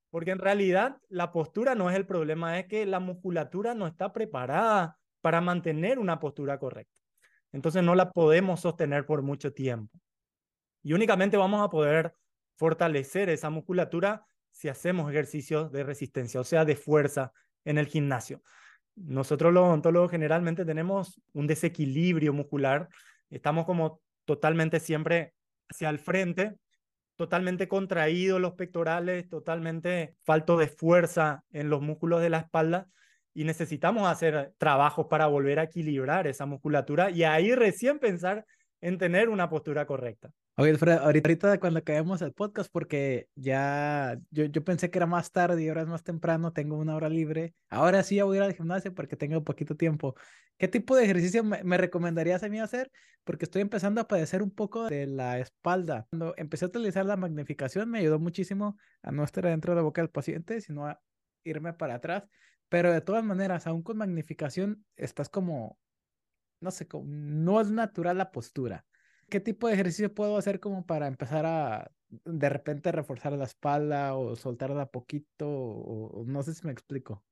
Porque 0.09 0.31
en 0.31 0.39
realidad 0.39 0.97
la 1.09 1.31
postura 1.31 1.75
no 1.75 1.89
es 1.89 1.95
el 1.95 2.05
problema, 2.05 2.59
es 2.59 2.67
que 2.67 2.85
la 2.85 3.00
musculatura 3.00 3.74
no 3.74 3.88
está 3.88 4.13
preparada 4.13 4.97
para 5.21 5.41
mantener 5.41 6.00
una 6.00 6.19
postura 6.19 6.57
correcta. 6.59 6.93
Entonces 7.51 7.83
no 7.83 7.95
la 7.95 8.12
podemos 8.12 8.62
sostener 8.62 9.05
por 9.05 9.21
mucho 9.21 9.53
tiempo. 9.53 9.97
Y 10.83 10.93
únicamente 10.93 11.38
vamos 11.38 11.62
a 11.62 11.69
poder 11.69 12.13
fortalecer 12.57 13.29
esa 13.29 13.50
musculatura 13.50 14.25
si 14.51 14.69
hacemos 14.69 15.09
ejercicios 15.12 15.71
de 15.71 15.83
resistencia, 15.83 16.39
o 16.39 16.43
sea, 16.43 16.63
de 16.63 16.75
fuerza 16.75 17.33
en 17.65 17.77
el 17.77 17.88
gimnasio. 17.88 18.41
Nosotros 18.95 19.51
los 19.51 19.63
odontólogos 19.63 20.12
generalmente 20.12 20.63
tenemos 20.63 21.19
un 21.33 21.47
desequilibrio 21.47 22.31
muscular 22.31 22.88
estamos 23.29 23.65
como 23.65 24.01
totalmente 24.25 24.79
siempre 24.79 25.33
hacia 25.69 25.89
el 25.89 26.00
frente 26.00 26.55
totalmente 27.15 27.67
contraídos 27.67 28.41
los 28.41 28.53
pectorales, 28.53 29.29
totalmente 29.29 30.15
falto 30.24 30.57
de 30.57 30.67
fuerza 30.67 31.43
en 31.51 31.69
los 31.69 31.81
músculos 31.81 32.22
de 32.22 32.29
la 32.29 32.39
espalda 32.39 32.88
y 33.34 33.43
necesitamos 33.43 34.07
hacer 34.07 34.53
trabajos 34.57 35.07
para 35.10 35.27
volver 35.27 35.60
a 35.60 35.63
equilibrar 35.63 36.27
esa 36.27 36.45
musculatura 36.45 37.12
y 37.12 37.24
ahí 37.24 37.53
recién 37.53 38.00
pensar 38.00 38.45
en 38.81 38.98
tener 38.98 39.29
una 39.29 39.50
postura 39.50 39.86
correcta. 39.86 40.31
Oye, 40.57 40.77
Fred, 40.77 41.00
ahorita 41.00 41.59
cuando 41.59 41.79
acabemos 41.79 42.21
el 42.21 42.31
podcast, 42.31 42.71
porque 42.71 43.27
ya 43.35 44.17
yo, 44.31 44.45
yo 44.45 44.63
pensé 44.63 44.89
que 44.89 45.00
era 45.00 45.05
más 45.05 45.33
tarde 45.33 45.62
y 45.62 45.67
ahora 45.67 45.81
es 45.81 45.88
más 45.88 46.03
temprano, 46.03 46.53
tengo 46.53 46.77
una 46.77 46.95
hora 46.95 47.09
libre. 47.09 47.53
Ahora 47.69 48.03
sí 48.03 48.15
ya 48.15 48.24
voy 48.24 48.38
a 48.38 48.39
ir 48.39 48.43
al 48.45 48.53
gimnasio 48.53 48.93
porque 48.93 49.17
tengo 49.17 49.43
poquito 49.43 49.75
tiempo. 49.75 50.15
¿Qué 50.57 50.69
tipo 50.69 50.95
de 50.95 51.03
ejercicio 51.03 51.43
me, 51.43 51.62
me, 51.65 51.77
recomendarías 51.77 52.41
a 52.43 52.47
mí 52.47 52.62
hacer? 52.62 52.89
Porque 53.25 53.43
estoy 53.43 53.63
empezando 53.63 54.00
a 54.00 54.07
padecer 54.07 54.41
un 54.41 54.50
poco 54.51 54.88
de 54.88 55.07
la 55.07 55.39
espalda. 55.39 56.07
Cuando 56.09 56.33
empecé 56.38 56.63
a 56.63 56.69
utilizar 56.69 57.05
la 57.05 57.17
magnificación 57.17 57.89
me 57.89 58.00
ayudó 58.00 58.19
muchísimo 58.19 58.77
a 59.01 59.12
no 59.12 59.25
estar 59.25 59.43
dentro 59.43 59.74
de 59.74 59.77
la 59.77 59.81
boca 59.81 60.01
del 60.01 60.09
paciente, 60.09 60.62
sino 60.62 60.88
a 60.88 61.01
irme 61.43 61.74
para 61.74 61.95
atrás. 61.95 62.24
Pero 62.69 62.93
de 62.93 63.01
todas 63.01 63.25
maneras, 63.25 63.67
aún 63.67 63.83
con 63.83 63.97
magnificación, 63.97 64.85
estás 64.95 65.27
como, 65.27 65.77
no 66.62 66.71
sé, 66.71 66.88
como, 66.88 67.05
no 67.07 67.59
es 67.59 67.69
natural 67.71 68.17
la 68.17 68.31
postura. 68.31 68.85
¿Qué 69.29 69.39
tipo 69.39 69.67
de 69.67 69.74
ejercicio 69.74 70.13
puedo 70.13 70.38
hacer 70.38 70.60
como 70.60 70.86
para 70.86 71.08
empezar 71.08 71.46
a 71.46 71.91
de 72.10 72.50
repente 72.50 72.91
reforzar 72.91 73.34
la 73.34 73.46
espalda 73.46 74.15
o 74.15 74.36
soltarla 74.36 74.86
poquito? 74.86 75.48
O, 75.50 76.24
no 76.27 76.44
sé 76.44 76.53
si 76.53 76.65
me 76.65 76.72
explico. 76.72 77.24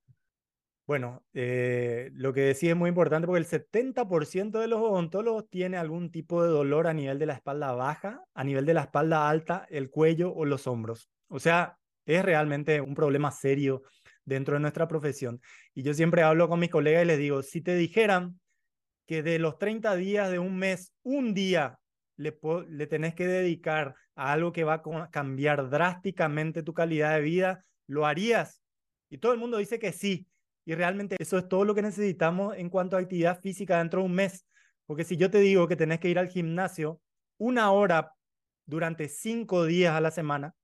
Bueno, 0.86 1.24
eh, 1.34 2.10
lo 2.14 2.34
que 2.34 2.42
decía 2.42 2.72
es 2.72 2.76
muy 2.76 2.90
importante 2.90 3.26
porque 3.26 3.40
el 3.40 3.46
70% 3.48 4.60
de 4.60 4.68
los 4.68 4.82
odontólogos 4.82 5.50
tiene 5.50 5.78
algún 5.78 6.12
tipo 6.12 6.44
de 6.44 6.50
dolor 6.50 6.88
a 6.88 6.94
nivel 6.94 7.20
de 7.20 7.26
la 7.26 7.34
espalda 7.34 7.72
baja, 7.72 8.22
a 8.34 8.44
nivel 8.44 8.66
de 8.66 8.74
la 8.74 8.82
espalda 8.82 9.30
alta, 9.30 9.66
el 9.70 9.90
cuello 9.90 10.34
o 10.34 10.44
los 10.46 10.68
hombros. 10.68 11.10
O 11.30 11.40
sea, 11.40 11.78
es 12.06 12.24
realmente 12.26 12.82
un 12.82 12.96
problema 12.96 13.32
serio 13.32 13.84
dentro 14.26 14.56
de 14.56 14.60
nuestra 14.62 14.88
profesión. 14.88 15.42
Y 15.74 15.84
yo 15.84 15.94
siempre 15.94 16.24
hablo 16.24 16.50
con 16.50 16.60
mis 16.60 16.70
colegas 16.70 17.04
y 17.04 17.08
les 17.08 17.18
digo, 17.18 17.44
si 17.44 17.62
te 17.62 17.76
dijeran 17.76 18.40
que 19.06 19.24
de 19.24 19.40
los 19.40 19.58
30 19.58 19.96
días 19.96 20.32
de 20.32 20.40
un 20.40 20.58
mes, 20.58 20.94
un 21.04 21.34
día 21.34 21.80
le, 22.18 22.38
le 22.70 22.88
tenés 22.88 23.16
que 23.16 23.28
dedicar 23.28 23.96
a 24.16 24.32
algo 24.32 24.52
que 24.52 24.64
va 24.64 24.84
a 24.84 25.10
cambiar 25.10 25.70
drásticamente 25.70 26.64
tu 26.64 26.74
calidad 26.74 27.16
de 27.16 27.22
vida, 27.22 27.64
¿lo 27.88 28.06
harías? 28.06 28.62
Y 29.10 29.18
todo 29.18 29.34
el 29.34 29.40
mundo 29.40 29.58
dice 29.58 29.80
que 29.80 29.92
sí. 29.92 30.28
Y 30.66 30.76
realmente 30.76 31.18
eso 31.20 31.38
es 31.38 31.48
todo 31.48 31.66
lo 31.66 31.76
que 31.76 31.82
necesitamos 31.82 32.56
en 32.58 32.70
cuanto 32.70 32.96
a 32.96 33.00
actividad 33.00 33.40
física 33.42 33.80
dentro 33.80 34.00
de 34.00 34.06
un 34.06 34.14
mes. 34.14 34.46
Porque 34.86 35.04
si 35.04 35.18
yo 35.18 35.30
te 35.30 35.40
digo 35.40 35.68
que 35.68 35.76
tenés 35.76 36.00
que 36.00 36.10
ir 36.10 36.20
al 36.20 36.30
gimnasio 36.30 37.02
una 37.38 37.72
hora 37.72 38.14
durante 38.66 39.10
cinco 39.10 39.66
días 39.66 39.94
a 39.94 40.02
la 40.02 40.12
semana, 40.12 40.56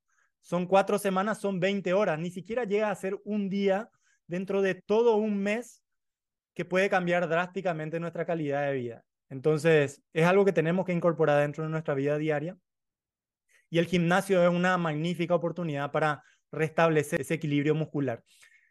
son 0.42 0.68
cuatro 0.68 0.98
semanas, 1.00 1.40
son 1.40 1.60
20 1.60 1.94
horas. 1.94 2.18
Ni 2.18 2.32
siquiera 2.32 2.64
llega 2.64 2.90
a 2.90 2.96
ser 2.96 3.20
un 3.26 3.50
día 3.50 3.90
dentro 4.28 4.62
de 4.62 4.76
todo 4.76 5.16
un 5.16 5.38
mes 5.38 5.84
que 6.54 6.66
puede 6.66 6.90
cambiar 6.90 7.28
drásticamente 7.28 8.00
nuestra 8.00 8.26
calidad 8.26 8.68
de 8.68 8.74
vida. 8.74 9.06
Entonces, 9.30 10.02
es 10.14 10.26
algo 10.26 10.46
que 10.46 10.54
tenemos 10.54 10.86
que 10.86 10.94
incorporar 10.94 11.42
dentro 11.42 11.64
de 11.64 11.70
nuestra 11.70 11.94
vida 11.94 12.18
diaria. 12.18 12.58
Y 13.70 13.78
el 13.78 13.86
gimnasio 13.86 14.44
es 14.44 14.50
una 14.50 14.78
magnífica 14.78 15.36
oportunidad 15.36 15.92
para 15.92 16.24
restablecer 16.52 17.22
ese 17.22 17.36
equilibrio 17.36 17.76
muscular. 17.76 18.24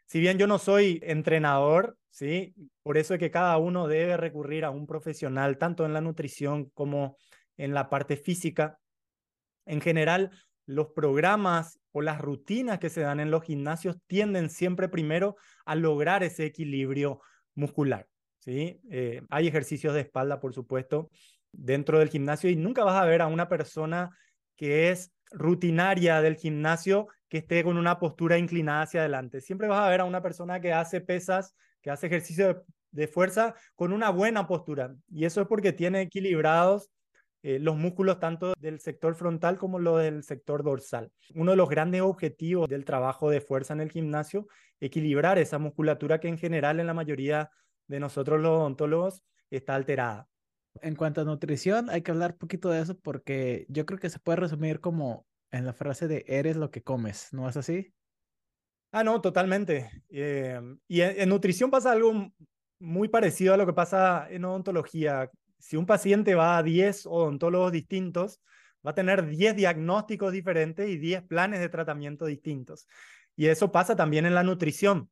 Si 0.07 0.21
bien 0.21 0.39
yo 0.39 0.47
no 0.47 0.59
soy 0.59 1.01
entrenador, 1.05 1.97
¿sí? 2.11 2.55
Por 2.83 2.97
eso 2.97 3.15
es 3.15 3.21
que 3.21 3.31
cada 3.31 3.57
uno 3.59 3.87
debe 3.87 4.17
recurrir 4.17 4.65
a 4.65 4.71
un 4.71 4.87
profesional, 4.87 5.59
tanto 5.59 5.85
en 5.85 5.93
la 5.93 6.01
nutrición 6.01 6.71
como 6.71 7.17
en 7.57 7.75
la 7.75 7.89
parte 7.89 8.17
física. 8.17 8.79
En 9.67 9.81
general, 9.81 10.31
los 10.67 10.89
programas 10.89 11.79
o 11.93 12.03
las 12.03 12.21
rutinas 12.21 12.79
que 12.79 12.91
se 12.91 13.03
dan 13.03 13.21
en 13.21 13.31
los 13.31 13.45
gimnasios 13.45 13.97
tienden 14.07 14.51
siempre 14.51 14.89
primero 14.89 15.37
a 15.65 15.75
lograr 15.75 16.23
ese 16.23 16.47
equilibrio 16.47 17.21
muscular. 17.55 18.09
Eh, 18.49 19.23
hay 19.29 19.47
ejercicios 19.47 19.95
de 19.95 20.01
espalda, 20.01 20.41
por 20.41 20.55
supuesto, 20.55 21.11
dentro 21.53 21.99
del 21.99 22.09
gimnasio 22.09 22.49
y 22.49 22.57
nunca 22.57 22.85
vas 22.85 23.01
a 23.01 23.05
ver 23.05 23.21
a 23.21 23.27
una 23.27 23.49
persona 23.49 24.11
que 24.57 24.91
es 24.91 25.13
rutinaria 25.31 26.23
del 26.23 26.37
gimnasio 26.37 27.09
que 27.29 27.39
esté 27.39 27.63
con 27.63 27.77
una 27.77 27.99
postura 27.99 28.39
inclinada 28.39 28.83
hacia 28.83 29.01
adelante. 29.01 29.41
Siempre 29.41 29.69
vas 29.69 29.81
a 29.81 29.91
ver 29.91 30.01
a 30.01 30.05
una 30.05 30.23
persona 30.23 30.61
que 30.61 30.73
hace 30.73 31.01
pesas, 31.01 31.55
que 31.83 31.91
hace 31.91 32.07
ejercicio 32.07 32.65
de, 32.91 33.07
fuerza 33.07 33.55
con 33.75 33.93
una 33.93 34.11
buena 34.11 34.47
postura. 34.47 34.95
Y 35.11 35.27
eso 35.27 35.43
es 35.43 35.47
porque 35.47 35.73
tiene 35.73 36.01
equilibrados 36.01 36.91
eh, 37.43 37.59
los 37.59 37.77
músculos 37.77 38.19
tanto 38.19 38.55
del 38.59 38.81
sector 38.81 39.15
frontal 39.15 39.59
como 39.59 39.79
lo 39.79 39.99
del 39.99 40.25
sector 40.25 40.65
dorsal. 40.65 41.13
Uno 41.35 41.51
de 41.53 41.57
los 41.59 41.69
grandes 41.69 42.01
objetivos 42.01 42.69
del 42.69 42.87
trabajo 42.87 43.31
de 43.31 43.43
fuerza 43.43 43.75
en 43.75 43.81
el 43.81 43.93
gimnasio, 43.93 44.49
equilibrar 44.81 45.39
esa 45.39 45.59
musculatura 45.59 46.19
que 46.19 46.29
en 46.29 46.39
general 46.39 46.81
en 46.81 46.87
la 46.87 46.95
mayoría 46.95 47.51
de 47.89 48.01
nosotros 48.01 48.41
los 48.41 48.51
odontólogos 48.51 49.23
está 49.51 49.75
alterada. 49.75 50.29
En 50.81 50.95
cuanto 50.95 51.23
a 51.23 51.25
nutrición, 51.25 51.91
hay 51.91 52.03
que 52.03 52.13
hablar 52.13 52.33
un 52.33 52.39
poquito 52.39 52.71
de 52.71 52.81
eso 52.83 52.97
porque 52.99 53.67
yo 53.69 53.85
creo 53.85 53.99
que 53.99 54.11
se 54.11 54.21
puede 54.21 54.37
resumir 54.37 54.81
como 54.81 55.27
en 55.51 55.67
la 55.67 55.73
frase 55.73 56.07
de 56.07 56.25
eres 56.29 56.57
lo 56.57 56.71
que 56.71 56.83
comes, 56.83 57.33
¿no 57.33 57.49
es 57.49 57.57
así? 57.57 57.93
Ah, 58.93 59.05
no, 59.05 59.21
totalmente. 59.21 59.91
Eh, 60.09 60.61
y 60.87 61.01
en, 61.01 61.29
nutrición 61.29 61.71
pasa 61.71 61.93
algo 61.93 62.31
muy 62.79 63.09
parecido 63.09 63.55
a 63.55 63.57
lo 63.57 63.67
que 63.67 63.73
pasa 63.73 64.29
en 64.31 64.45
odontología 64.45 65.31
si 65.59 65.77
un 65.77 65.87
paciente 65.87 66.35
va 66.35 66.57
a 66.57 66.63
10 66.63 67.07
odontólogos 67.07 67.73
distintos, 67.73 68.41
va 68.87 68.93
a 68.93 68.95
tener 68.95 69.27
10 69.27 69.57
diagnósticos 69.57 70.33
diferentes 70.33 70.89
y 70.89 70.97
10 70.97 71.25
planes 71.25 71.61
de 71.61 71.69
tratamiento 71.69 72.27
distintos. 72.27 72.87
Y 73.37 73.47
eso 73.47 73.73
pasa 73.73 73.97
también 73.97 74.27
en 74.27 74.35
la 74.35 74.43
nutrición. 74.43 75.11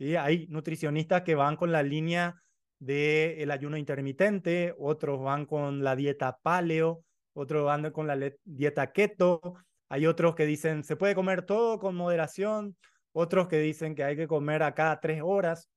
Hay 0.00 0.46
nutricionistas 0.48 1.22
que 1.22 1.34
van 1.34 1.56
con 1.56 1.72
la 1.72 1.82
línea 1.82 2.42
del 2.78 3.50
ayuno 3.50 3.76
intermitente, 3.76 4.74
otros 4.78 5.20
van 5.20 5.44
con 5.44 5.84
la 5.84 5.94
dieta 5.94 6.38
paleo, 6.42 7.04
otros 7.34 7.66
van 7.66 7.90
con 7.90 8.06
la 8.06 8.16
dieta 8.44 8.92
keto, 8.92 9.54
hay 9.90 10.06
otros 10.06 10.34
que 10.34 10.46
dicen 10.46 10.84
se 10.84 10.96
puede 10.96 11.14
comer 11.14 11.42
todo 11.42 11.78
con 11.78 11.94
moderación, 11.94 12.76
otros 13.12 13.48
que 13.48 13.58
dicen 13.58 13.94
que 13.94 14.04
hay 14.04 14.16
que 14.16 14.26
comer 14.26 14.62
a 14.62 14.74
cada 14.74 15.00
tres 15.00 15.20
horas. 15.22 15.68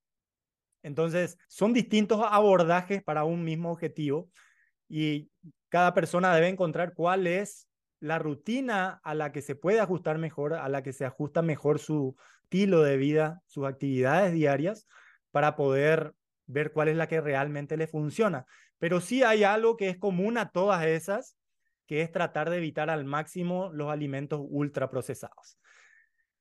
Entonces, 0.83 1.37
son 1.47 1.73
distintos 1.73 2.21
abordajes 2.23 3.03
para 3.03 3.25
un 3.25 3.43
mismo 3.43 3.71
objetivo 3.71 4.29
y 4.87 5.29
cada 5.69 5.93
persona 5.93 6.33
debe 6.35 6.47
encontrar 6.47 6.93
cuál 6.93 7.27
es 7.27 7.67
la 7.99 8.19
rutina 8.19 9.01
a 9.03 9.15
la 9.15 9.31
que 9.31 9.41
se 9.41 9.55
puede 9.55 9.79
ajustar 9.79 10.17
mejor, 10.17 10.53
a 10.53 10.69
la 10.69 10.83
que 10.83 10.93
se 10.93 11.05
ajusta 11.05 11.41
mejor 11.41 11.79
su 11.79 12.15
estilo 12.53 12.83
de 12.83 12.98
vida, 12.98 13.41
sus 13.48 13.65
actividades 13.65 14.31
diarias, 14.31 14.88
para 15.31 15.55
poder 15.55 16.13
ver 16.45 16.72
cuál 16.72 16.88
es 16.88 16.95
la 16.95 17.07
que 17.07 17.19
realmente 17.19 17.77
le 17.77 17.88
funciona. 17.88 18.45
Pero 18.77 19.01
sí 19.01 19.24
hay 19.24 19.43
algo 19.43 19.75
que 19.75 19.89
es 19.89 19.98
común 19.98 20.38
a 20.38 20.51
todas 20.51 20.86
esas, 20.86 21.36
que 21.88 22.01
es 22.01 22.12
tratar 22.12 22.51
de 22.51 22.57
evitar 22.57 22.91
al 22.91 23.05
máximo 23.05 23.72
los 23.74 23.89
alimentos 23.89 24.39
ultraprocesados. 24.43 25.57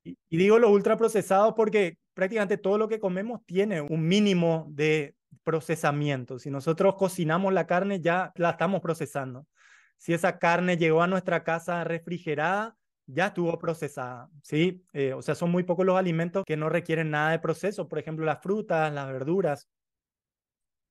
Y, 0.04 0.18
y 0.28 0.36
digo 0.36 0.58
los 0.58 0.70
ultraprocesados 0.70 1.54
porque 1.56 1.96
prácticamente 2.12 2.58
todo 2.58 2.76
lo 2.76 2.88
que 2.88 3.00
comemos 3.00 3.40
tiene 3.46 3.80
un 3.80 4.06
mínimo 4.06 4.66
de 4.68 5.14
procesamiento. 5.44 6.38
Si 6.38 6.50
nosotros 6.50 6.96
cocinamos 6.96 7.54
la 7.54 7.66
carne, 7.66 8.02
ya 8.02 8.32
la 8.36 8.50
estamos 8.50 8.82
procesando. 8.82 9.46
Si 9.96 10.12
esa 10.12 10.38
carne 10.38 10.76
llegó 10.76 11.02
a 11.02 11.06
nuestra 11.06 11.42
casa 11.42 11.84
refrigerada, 11.84 12.76
ya 13.06 13.28
estuvo 13.28 13.58
procesada, 13.58 14.28
¿sí? 14.42 14.84
Eh, 14.92 15.12
o 15.12 15.22
sea, 15.22 15.34
son 15.34 15.50
muy 15.50 15.64
pocos 15.64 15.84
los 15.84 15.98
alimentos 15.98 16.44
que 16.46 16.56
no 16.56 16.68
requieren 16.68 17.10
nada 17.10 17.32
de 17.32 17.38
proceso, 17.38 17.88
por 17.88 17.98
ejemplo, 17.98 18.24
las 18.24 18.40
frutas, 18.40 18.92
las 18.92 19.06
verduras. 19.12 19.68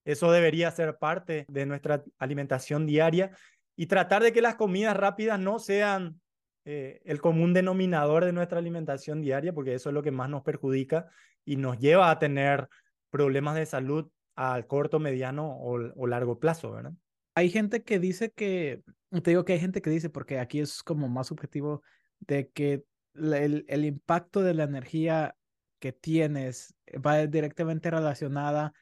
Eso 0.03 0.31
debería 0.31 0.71
ser 0.71 0.97
parte 0.97 1.45
de 1.47 1.65
nuestra 1.65 2.03
alimentación 2.17 2.85
diaria 2.85 3.31
y 3.75 3.87
tratar 3.87 4.23
de 4.23 4.33
que 4.33 4.41
las 4.41 4.55
comidas 4.55 4.95
rápidas 4.95 5.39
no 5.39 5.59
sean 5.59 6.19
eh, 6.65 7.01
el 7.05 7.21
común 7.21 7.53
denominador 7.53 8.25
de 8.25 8.33
nuestra 8.33 8.59
alimentación 8.59 9.21
diaria, 9.21 9.53
porque 9.53 9.73
eso 9.73 9.89
es 9.89 9.93
lo 9.93 10.03
que 10.03 10.11
más 10.11 10.29
nos 10.29 10.43
perjudica 10.43 11.07
y 11.43 11.55
nos 11.55 11.79
lleva 11.79 12.11
a 12.11 12.19
tener 12.19 12.67
problemas 13.09 13.55
de 13.55 13.65
salud 13.65 14.09
al 14.35 14.67
corto, 14.67 14.99
mediano 14.99 15.57
o, 15.59 16.07
largo 16.07 16.39
plazo, 16.39 16.71
¿verdad? 16.71 16.93
Hay 17.35 17.49
gente 17.49 17.83
que 17.83 17.99
dice 17.99 18.31
que, 18.31 18.81
te 19.09 19.31
digo 19.31 19.45
que 19.45 19.53
hay 19.53 19.59
gente 19.59 19.81
que 19.81 19.89
dice, 19.89 20.09
porque 20.09 20.39
aquí 20.39 20.59
es 20.59 20.83
como 20.83 21.07
más 21.09 21.27
subjetivo, 21.27 21.81
de 22.21 22.49
que 22.49 22.83
el, 23.15 23.65
el 23.67 23.85
impacto 23.85 24.41
de 24.41 24.53
la 24.53 24.63
energía 24.63 25.35
que 25.79 25.91
tienes 25.91 26.75
va 27.05 27.25
directamente 27.27 27.91
relacionada 27.91 28.73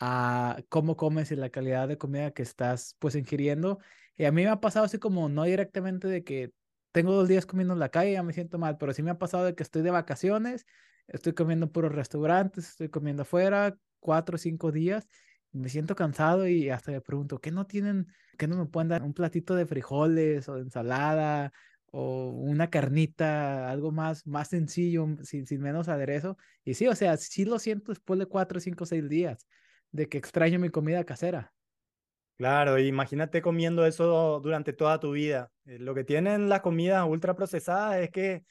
a 0.00 0.62
cómo 0.68 0.96
comes 0.96 1.30
y 1.30 1.36
la 1.36 1.50
calidad 1.50 1.88
de 1.88 1.98
comida 1.98 2.32
que 2.32 2.42
estás 2.42 2.96
pues 2.98 3.14
ingiriendo. 3.14 3.78
Y 4.16 4.24
a 4.24 4.32
mí 4.32 4.42
me 4.42 4.48
ha 4.48 4.60
pasado 4.60 4.84
así 4.86 4.98
como 4.98 5.28
no 5.28 5.44
directamente 5.44 6.08
de 6.08 6.24
que 6.24 6.52
tengo 6.92 7.12
dos 7.12 7.28
días 7.28 7.46
comiendo 7.46 7.74
en 7.74 7.80
la 7.80 7.90
calle, 7.90 8.12
ya 8.12 8.22
me 8.22 8.32
siento 8.32 8.58
mal, 8.58 8.76
pero 8.78 8.92
sí 8.92 9.02
me 9.02 9.10
ha 9.10 9.18
pasado 9.18 9.44
de 9.44 9.54
que 9.54 9.62
estoy 9.62 9.82
de 9.82 9.90
vacaciones, 9.90 10.66
estoy 11.06 11.34
comiendo 11.34 11.70
puros 11.70 11.92
restaurantes, 11.92 12.68
estoy 12.68 12.88
comiendo 12.88 13.22
afuera 13.22 13.76
cuatro 14.00 14.36
o 14.36 14.38
cinco 14.38 14.72
días, 14.72 15.06
y 15.52 15.58
me 15.58 15.68
siento 15.68 15.94
cansado 15.94 16.48
y 16.48 16.70
hasta 16.70 16.90
me 16.92 17.00
pregunto, 17.00 17.40
¿qué 17.40 17.50
no 17.52 17.66
tienen, 17.66 18.08
qué 18.38 18.48
no 18.48 18.56
me 18.56 18.66
pueden 18.66 18.88
dar 18.88 19.02
un 19.02 19.14
platito 19.14 19.54
de 19.54 19.66
frijoles 19.66 20.48
o 20.48 20.56
de 20.56 20.62
ensalada 20.62 21.52
o 21.90 22.28
una 22.30 22.70
carnita, 22.70 23.70
algo 23.70 23.92
más, 23.92 24.26
más 24.26 24.48
sencillo, 24.48 25.06
sin, 25.22 25.46
sin 25.46 25.60
menos 25.60 25.88
aderezo. 25.88 26.36
Y 26.64 26.74
sí, 26.74 26.86
o 26.86 26.94
sea, 26.94 27.16
sí 27.16 27.44
lo 27.44 27.58
siento 27.58 27.92
después 27.92 28.18
de 28.18 28.26
cuatro, 28.26 28.60
cinco, 28.60 28.86
seis 28.86 29.08
días 29.08 29.46
de 29.92 30.08
que 30.08 30.18
extraño 30.18 30.58
mi 30.58 30.70
comida 30.70 31.04
casera. 31.04 31.52
Claro, 32.36 32.78
imagínate 32.78 33.42
comiendo 33.42 33.84
eso 33.84 34.40
durante 34.42 34.72
toda 34.72 34.98
tu 34.98 35.12
vida. 35.12 35.50
Eh, 35.66 35.78
lo 35.78 35.94
que 35.94 36.04
tienen 36.04 36.48
las 36.48 36.62
comidas 36.62 37.06
ultraprocesadas 37.06 37.98
es 37.98 38.10
que 38.10 38.44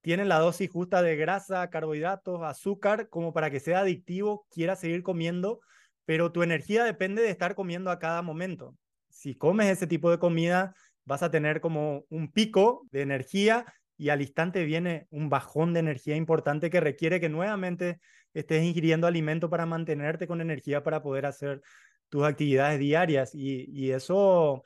tienen 0.00 0.28
la 0.28 0.38
dosis 0.38 0.70
justa 0.70 1.02
de 1.02 1.16
grasa, 1.16 1.68
carbohidratos, 1.70 2.42
azúcar, 2.42 3.08
como 3.08 3.32
para 3.32 3.50
que 3.50 3.60
sea 3.60 3.80
adictivo, 3.80 4.46
quieras 4.50 4.80
seguir 4.80 5.02
comiendo, 5.02 5.60
pero 6.04 6.32
tu 6.32 6.42
energía 6.42 6.84
depende 6.84 7.22
de 7.22 7.30
estar 7.30 7.54
comiendo 7.54 7.90
a 7.90 7.98
cada 7.98 8.22
momento. 8.22 8.76
Si 9.10 9.34
comes 9.34 9.68
ese 9.68 9.86
tipo 9.86 10.10
de 10.10 10.18
comida, 10.18 10.74
vas 11.06 11.22
a 11.22 11.30
tener 11.30 11.60
como 11.60 12.04
un 12.10 12.30
pico 12.30 12.86
de 12.90 13.00
energía 13.00 13.64
y 13.96 14.10
al 14.10 14.20
instante 14.20 14.64
viene 14.64 15.06
un 15.10 15.30
bajón 15.30 15.72
de 15.72 15.80
energía 15.80 16.16
importante 16.16 16.68
que 16.68 16.80
requiere 16.80 17.20
que 17.20 17.28
nuevamente 17.28 18.00
estés 18.34 18.62
ingiriendo 18.62 19.06
alimento 19.06 19.48
para 19.48 19.64
mantenerte 19.64 20.26
con 20.26 20.40
energía 20.42 20.82
para 20.82 21.02
poder 21.02 21.24
hacer 21.24 21.62
tus 22.08 22.24
actividades 22.24 22.78
diarias 22.78 23.34
y, 23.34 23.90
eso 23.90 24.62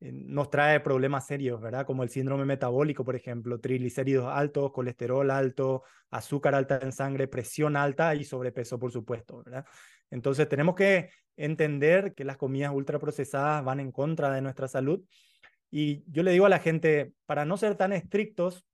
eh, 0.00 0.12
nos 0.12 0.50
trae 0.50 0.80
problemas 0.80 1.26
serios, 1.26 1.60
¿verdad? 1.60 1.84
Como 1.84 2.02
el 2.02 2.10
síndrome 2.10 2.44
metabólico, 2.44 3.04
por 3.04 3.16
ejemplo, 3.16 3.58
triglicéridos 3.58 4.30
altos, 4.32 4.72
colesterol 4.72 5.30
alto, 5.30 5.82
azúcar 6.10 6.54
alta 6.54 6.78
en 6.80 6.92
sangre, 6.92 7.26
presión 7.26 7.76
alta 7.76 8.14
y 8.14 8.24
sobrepeso, 8.24 8.78
por 8.78 8.92
supuesto, 8.92 9.42
¿verdad? 9.44 9.66
Entonces 10.10 10.48
tenemos 10.48 10.74
que 10.74 11.10
entender 11.36 12.14
que 12.14 12.24
las 12.24 12.36
comidas 12.36 12.72
ultraprocesadas 12.72 13.64
van 13.64 13.80
en 13.80 13.92
contra 13.92 14.30
de 14.30 14.40
nuestra 14.40 14.68
salud 14.68 15.02
y 15.70 16.04
yo 16.10 16.22
le 16.22 16.32
digo 16.32 16.46
a 16.46 16.50
la 16.50 16.58
gente, 16.58 17.12
para 17.26 17.44
no 17.44 17.56
ser 17.56 17.76
tan 17.76 17.92
estrictos, 17.92 18.64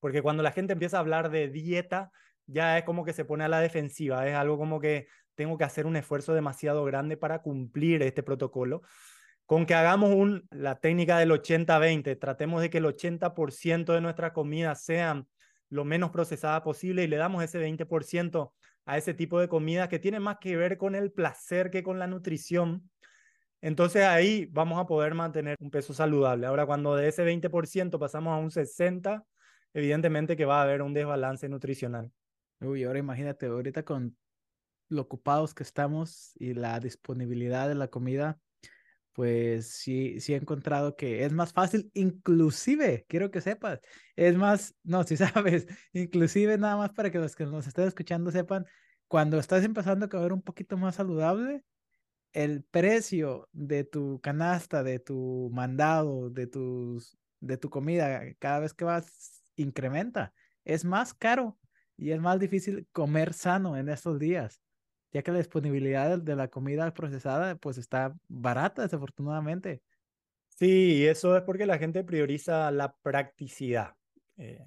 porque 0.00 0.22
cuando 0.22 0.42
la 0.42 0.52
gente 0.52 0.72
empieza 0.72 0.96
a 0.96 1.00
hablar 1.00 1.30
de 1.30 1.48
dieta, 1.48 2.10
ya 2.46 2.78
es 2.78 2.84
como 2.84 3.04
que 3.04 3.12
se 3.12 3.24
pone 3.24 3.44
a 3.44 3.48
la 3.48 3.60
defensiva, 3.60 4.26
es 4.26 4.34
algo 4.34 4.58
como 4.58 4.80
que 4.80 5.06
tengo 5.34 5.56
que 5.56 5.64
hacer 5.64 5.86
un 5.86 5.96
esfuerzo 5.96 6.34
demasiado 6.34 6.84
grande 6.84 7.16
para 7.16 7.42
cumplir 7.42 8.02
este 8.02 8.22
protocolo. 8.22 8.82
Con 9.46 9.64
que 9.64 9.74
hagamos 9.74 10.42
la 10.50 10.78
técnica 10.78 11.18
del 11.18 11.30
80-20, 11.30 12.18
tratemos 12.18 12.60
de 12.60 12.70
que 12.70 12.78
el 12.78 12.84
80% 12.84 13.94
de 13.94 14.00
nuestra 14.00 14.32
comida 14.32 14.74
sean 14.74 15.26
lo 15.70 15.84
menos 15.84 16.10
procesada 16.10 16.62
posible 16.62 17.04
y 17.04 17.06
le 17.06 17.16
damos 17.16 17.42
ese 17.44 17.58
20% 17.58 18.52
a 18.86 18.98
ese 18.98 19.14
tipo 19.14 19.38
de 19.38 19.48
comida 19.48 19.88
que 19.88 19.98
tiene 19.98 20.18
más 20.18 20.38
que 20.38 20.56
ver 20.56 20.76
con 20.78 20.94
el 20.94 21.12
placer 21.12 21.70
que 21.70 21.82
con 21.82 21.98
la 21.98 22.06
nutrición. 22.06 22.90
Entonces 23.60 24.04
ahí 24.04 24.46
vamos 24.46 24.78
a 24.78 24.86
poder 24.86 25.14
mantener 25.14 25.56
un 25.60 25.70
peso 25.70 25.92
saludable. 25.92 26.46
Ahora, 26.46 26.66
cuando 26.66 26.94
de 26.94 27.08
ese 27.08 27.24
20% 27.24 27.98
pasamos 27.98 28.32
a 28.32 28.36
un 28.36 28.50
60%, 28.50 29.24
evidentemente 29.74 30.36
que 30.36 30.44
va 30.44 30.60
a 30.60 30.62
haber 30.62 30.82
un 30.82 30.94
desbalance 30.94 31.48
nutricional. 31.48 32.10
Uy, 32.60 32.84
ahora 32.84 32.98
imagínate, 32.98 33.46
ahorita 33.46 33.84
con 33.84 34.16
lo 34.88 35.02
ocupados 35.02 35.54
que 35.54 35.62
estamos 35.62 36.32
y 36.36 36.54
la 36.54 36.80
disponibilidad 36.80 37.68
de 37.68 37.74
la 37.74 37.88
comida, 37.88 38.38
pues 39.12 39.68
sí, 39.68 40.20
sí 40.20 40.32
he 40.32 40.36
encontrado 40.36 40.96
que 40.96 41.24
es 41.24 41.32
más 41.32 41.52
fácil, 41.52 41.90
inclusive, 41.94 43.04
quiero 43.08 43.30
que 43.30 43.40
sepas, 43.40 43.80
es 44.16 44.36
más, 44.36 44.74
no, 44.84 45.02
si 45.04 45.16
sabes, 45.16 45.66
inclusive 45.92 46.56
nada 46.56 46.76
más 46.76 46.90
para 46.92 47.10
que 47.10 47.18
los 47.18 47.34
que 47.34 47.44
nos 47.44 47.66
estén 47.66 47.88
escuchando 47.88 48.30
sepan, 48.30 48.64
cuando 49.08 49.38
estás 49.38 49.64
empezando 49.64 50.06
a 50.06 50.08
comer 50.08 50.32
un 50.32 50.42
poquito 50.42 50.76
más 50.76 50.96
saludable, 50.96 51.64
el 52.32 52.62
precio 52.64 53.48
de 53.52 53.84
tu 53.84 54.20
canasta, 54.20 54.82
de 54.82 54.98
tu 54.98 55.50
mandado, 55.52 56.30
de, 56.30 56.46
tus, 56.46 57.16
de 57.40 57.56
tu 57.56 57.70
comida, 57.70 58.22
cada 58.38 58.60
vez 58.60 58.74
que 58.74 58.84
vas, 58.84 59.42
incrementa. 59.56 60.32
Es 60.64 60.84
más 60.84 61.14
caro 61.14 61.58
y 61.96 62.12
es 62.12 62.20
más 62.20 62.38
difícil 62.38 62.86
comer 62.92 63.32
sano 63.32 63.76
en 63.76 63.88
estos 63.88 64.18
días, 64.18 64.62
ya 65.12 65.22
que 65.22 65.32
la 65.32 65.38
disponibilidad 65.38 66.18
de 66.18 66.36
la 66.36 66.48
comida 66.48 66.92
procesada 66.92 67.56
pues 67.56 67.78
está 67.78 68.14
barata, 68.28 68.82
desafortunadamente. 68.82 69.82
Sí, 70.48 71.06
eso 71.06 71.36
es 71.36 71.42
porque 71.42 71.66
la 71.66 71.78
gente 71.78 72.04
prioriza 72.04 72.70
la 72.70 72.94
practicidad. 73.02 73.94
Eh, 74.36 74.66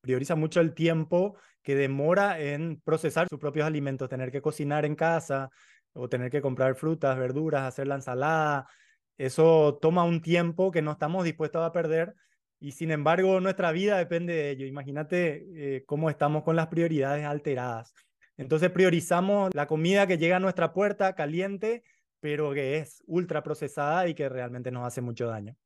prioriza 0.00 0.36
mucho 0.36 0.60
el 0.60 0.74
tiempo 0.74 1.36
que 1.62 1.74
demora 1.74 2.38
en 2.38 2.80
procesar 2.80 3.28
sus 3.28 3.40
propios 3.40 3.66
alimentos, 3.66 4.08
tener 4.08 4.30
que 4.30 4.42
cocinar 4.42 4.84
en 4.84 4.94
casa, 4.94 5.50
o 5.94 6.08
tener 6.08 6.30
que 6.30 6.42
comprar 6.42 6.74
frutas, 6.74 7.16
verduras, 7.18 7.62
hacer 7.62 7.86
la 7.86 7.96
ensalada. 7.96 8.68
Eso 9.16 9.78
toma 9.80 10.04
un 10.04 10.20
tiempo 10.20 10.70
que 10.70 10.82
no 10.82 10.92
estamos 10.92 11.24
dispuestos 11.24 11.64
a 11.64 11.72
perder 11.72 12.14
y 12.60 12.72
sin 12.72 12.90
embargo 12.90 13.40
nuestra 13.40 13.72
vida 13.72 13.96
depende 13.98 14.34
de 14.34 14.50
ello. 14.50 14.66
Imagínate 14.66 15.46
eh, 15.54 15.84
cómo 15.86 16.10
estamos 16.10 16.42
con 16.42 16.56
las 16.56 16.68
prioridades 16.68 17.24
alteradas. 17.24 17.94
Entonces 18.36 18.70
priorizamos 18.70 19.54
la 19.54 19.66
comida 19.66 20.06
que 20.06 20.18
llega 20.18 20.36
a 20.36 20.40
nuestra 20.40 20.72
puerta 20.72 21.14
caliente, 21.14 21.84
pero 22.20 22.52
que 22.52 22.78
es 22.78 23.02
ultra 23.06 23.42
procesada 23.42 24.08
y 24.08 24.14
que 24.14 24.28
realmente 24.28 24.70
nos 24.70 24.86
hace 24.86 25.00
mucho 25.00 25.28
daño. 25.28 25.56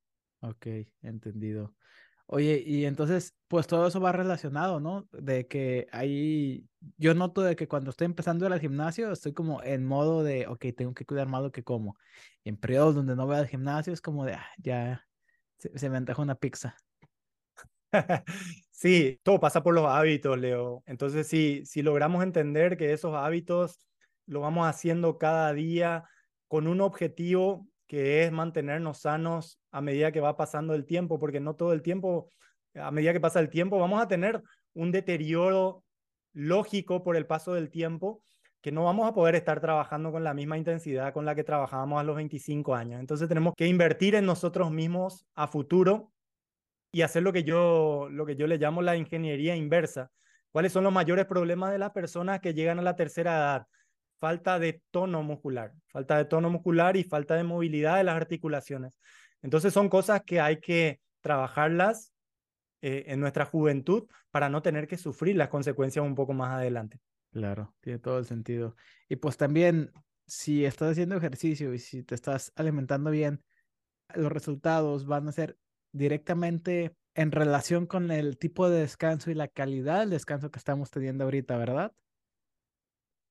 Ok, 0.41 0.67
entendido. 1.03 1.75
Oye, 2.31 2.63
y 2.65 2.85
entonces, 2.85 3.35
pues 3.49 3.67
todo 3.67 3.87
eso 3.87 4.01
va 4.01 4.13
relacionado, 4.13 4.81
¿no? 4.81 5.09
De 5.13 5.47
que 5.47 5.87
ahí, 5.93 6.69
yo 6.99 7.15
noto 7.15 7.41
de 7.41 7.57
que 7.57 7.69
cuando 7.69 7.89
estoy 7.91 8.05
empezando 8.05 8.47
el 8.47 8.61
gimnasio, 8.61 9.11
estoy 9.11 9.33
como 9.33 9.63
en 9.63 9.87
modo 9.87 10.23
de, 10.23 10.47
ok, 10.47 10.67
tengo 10.77 10.93
que 10.93 11.07
cuidar 11.07 11.27
más 11.27 11.43
lo 11.43 11.51
que 11.53 11.65
como. 11.65 11.97
En 12.45 12.59
periodos 12.59 12.95
donde 12.95 13.17
no 13.17 13.25
voy 13.25 13.37
al 13.37 13.49
gimnasio, 13.49 13.95
es 13.95 14.03
como 14.03 14.27
de, 14.27 14.35
ah, 14.35 14.47
ya, 14.59 15.07
se, 15.57 15.89
me 15.89 15.97
antoja 15.97 16.21
una 16.21 16.35
pizza. 16.35 16.77
sí, 18.71 19.19
todo 19.23 19.41
pasa 19.41 19.63
por 19.63 19.75
los 19.75 19.87
hábitos, 19.87 20.39
Leo. 20.39 20.83
Entonces, 20.85 21.27
si, 21.29 21.65
si 21.65 21.81
logramos 21.81 22.23
entender 22.23 22.77
que 22.77 22.93
esos 22.93 23.15
hábitos 23.15 23.79
lo 24.27 24.41
vamos 24.41 24.67
haciendo 24.67 25.17
cada 25.17 25.55
día 25.55 26.05
con 26.47 26.67
un 26.69 26.83
objetivo 26.83 27.67
que 27.89 28.23
es 28.23 28.31
mantenernos 28.31 29.01
sanos 29.01 29.61
a 29.73 29.81
medida 29.81 30.13
que 30.13 30.21
va 30.21 30.37
pasando 30.37 30.75
el 30.75 30.85
tiempo, 30.85 31.19
porque 31.19 31.41
no 31.41 31.57
todo 31.57 31.73
el 31.73 31.83
tiempo, 31.83 32.31
a 32.75 32.93
medida 32.93 33.13
que 33.13 33.21
pasa 33.21 33.41
el 33.41 33.49
tiempo, 33.49 33.79
vamos 33.79 34.01
a 34.01 34.07
tener 34.07 34.43
un 34.75 34.93
deterioro 34.93 35.83
lógico 36.33 37.03
por 37.03 37.17
el 37.17 37.27
paso 37.27 37.55
del 37.55 37.71
tiempo 37.71 38.23
que 38.61 38.73
no 38.73 38.85
vamos 38.85 39.09
a 39.09 39.15
poder 39.15 39.35
estar 39.35 39.61
trabajando 39.61 40.13
con 40.13 40.25
la 40.25 40.35
misma 40.35 40.59
intensidad 40.59 41.13
con 41.13 41.25
la 41.25 41.35
que 41.35 41.45
trabajábamos 41.45 42.01
a 42.01 42.05
los 42.05 42.17
25 42.17 42.75
años. 42.75 43.01
Entonces 43.01 43.29
tenemos 43.29 43.55
que 43.57 43.67
invertir 43.67 44.15
en 44.15 44.27
nosotros 44.27 44.71
mismos 44.71 45.27
a 45.35 45.47
futuro 45.47 46.13
y 46.93 47.03
hacer 47.03 47.23
lo 47.23 47.33
que 47.33 47.45
yo, 47.45 48.09
lo 48.11 48.27
que 48.27 48.37
yo 48.37 48.47
le 48.47 48.59
llamo 48.59 48.83
la 48.83 48.97
ingeniería 48.97 49.55
inversa. 49.57 50.11
¿Cuáles 50.51 50.73
son 50.73 50.85
los 50.85 50.93
mayores 50.93 51.27
problemas 51.27 51.71
de 51.71 51.79
las 51.79 51.93
personas 51.93 52.41
que 52.41 52.55
llegan 52.55 52.79
a 52.79 52.83
la 52.83 52.97
tercera 52.97 53.37
edad? 53.37 53.67
Falta 54.19 54.59
de 54.59 54.83
tono 54.91 55.23
muscular, 55.23 55.73
falta 55.89 56.17
de 56.17 56.25
tono 56.25 56.51
muscular 56.51 56.97
y 56.97 57.05
falta 57.05 57.35
de 57.35 57.45
movilidad 57.45 57.97
de 57.97 58.05
las 58.05 58.17
articulaciones. 58.17 58.99
Entonces 59.43 59.73
son 59.73 59.89
cosas 59.89 60.23
que 60.25 60.41
hay 60.41 60.61
que 60.61 61.01
trabajarlas 61.21 62.13
eh, 62.81 63.05
en 63.09 63.21
nuestra 63.21 63.45
juventud 63.45 64.09
para 64.31 64.49
no 64.49 64.63
tener 64.63 64.87
que 64.87 64.97
sufrir 64.97 65.37
las 65.37 65.49
consecuencias 65.49 66.05
un 66.05 66.15
poco 66.15 66.33
más 66.33 66.51
adelante. 66.51 67.01
Claro, 67.33 67.75
tiene 67.81 67.99
todo 67.99 68.19
el 68.19 68.25
sentido. 68.25 68.77
Y 69.09 69.17
pues 69.17 69.37
también, 69.37 69.93
si 70.27 70.65
estás 70.65 70.93
haciendo 70.93 71.17
ejercicio 71.17 71.75
y 71.75 71.79
si 71.79 72.03
te 72.03 72.15
estás 72.15 72.53
alimentando 72.57 73.11
bien, 73.11 73.43
los 74.15 74.33
resultados 74.33 75.07
van 75.07 75.29
a 75.29 75.33
ser 75.33 75.59
directamente 75.93 76.95
en 77.15 77.33
relación 77.33 77.87
con 77.87 78.11
el 78.11 78.39
tipo 78.39 78.71
de 78.71 78.81
descanso 78.81 79.31
y 79.31 79.35
la 79.35 79.49
calidad 79.49 80.01
del 80.01 80.11
descanso 80.11 80.51
que 80.51 80.59
estamos 80.59 80.91
teniendo 80.91 81.25
ahorita, 81.25 81.57
¿verdad? 81.57 81.93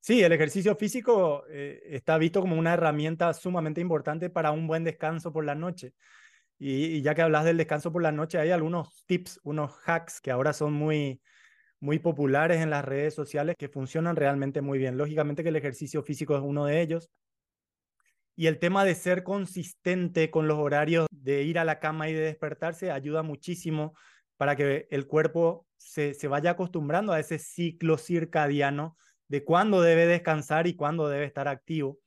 Sí, 0.08 0.24
el 0.24 0.32
ejercicio 0.32 0.74
físico 0.78 1.44
eh, 1.50 1.82
está 1.84 2.18
visto 2.18 2.40
como 2.40 2.56
una 2.58 2.74
herramienta 2.74 3.34
sumamente 3.34 3.82
importante 3.82 4.30
para 4.30 4.52
un 4.52 4.66
buen 4.66 4.86
descanso 4.86 5.34
por 5.34 5.44
la 5.44 5.54
noche. 5.54 5.96
Y, 6.58 7.02
ya 7.02 7.14
que 7.14 7.24
hablas 7.24 7.44
del 7.44 7.58
descanso 7.58 7.92
por 7.92 8.02
la 8.02 8.14
noche, 8.14 8.38
hay 8.40 8.52
algunos 8.52 9.04
tips, 9.06 9.42
unos 9.44 9.74
hacks 9.86 10.22
que 10.22 10.32
ahora 10.32 10.54
son 10.54 10.72
muy, 10.72 11.22
muy 11.82 12.00
populares 12.00 12.62
en 12.62 12.70
las 12.70 12.86
redes 12.86 13.16
sociales 13.16 13.58
que 13.60 13.68
funcionan 13.68 14.16
realmente 14.16 14.62
muy 14.62 14.80
bien. 14.80 14.98
Lógicamente 14.98 15.44
que 15.44 15.50
el 15.50 15.58
ejercicio 15.58 16.02
físico 16.04 16.38
es 16.38 16.42
uno 16.42 16.64
de 16.64 16.82
ellos. 16.82 17.10
Y 18.38 18.48
el 18.48 18.60
tema 18.60 18.86
de 18.86 18.96
ser 18.96 19.24
consistente 19.24 20.32
con 20.32 20.48
los 20.48 20.58
horarios 20.58 21.08
de 21.12 21.44
ir 21.44 21.60
a 21.60 21.66
la 21.66 21.82
cama 21.82 22.08
y 22.08 22.14
de 22.14 22.22
despertarse 22.22 22.92
ayuda 22.92 23.24
muchísimo 23.24 23.94
para 24.38 24.56
que 24.56 24.88
el 24.90 25.06
cuerpo 25.06 25.68
se, 25.76 26.14
se 26.14 26.30
vaya 26.30 26.52
acostumbrando 26.52 27.12
a 27.12 27.20
ese 27.20 27.40
ciclo 27.40 27.98
circadiano 27.98 28.96
de 29.28 29.44
cuándo 29.44 29.82
debe 29.82 30.06
descansar 30.06 30.68
y 30.68 30.76
cuándo 30.76 31.10
debe 31.10 31.26
estar 31.26 31.48
activo. 31.48 32.00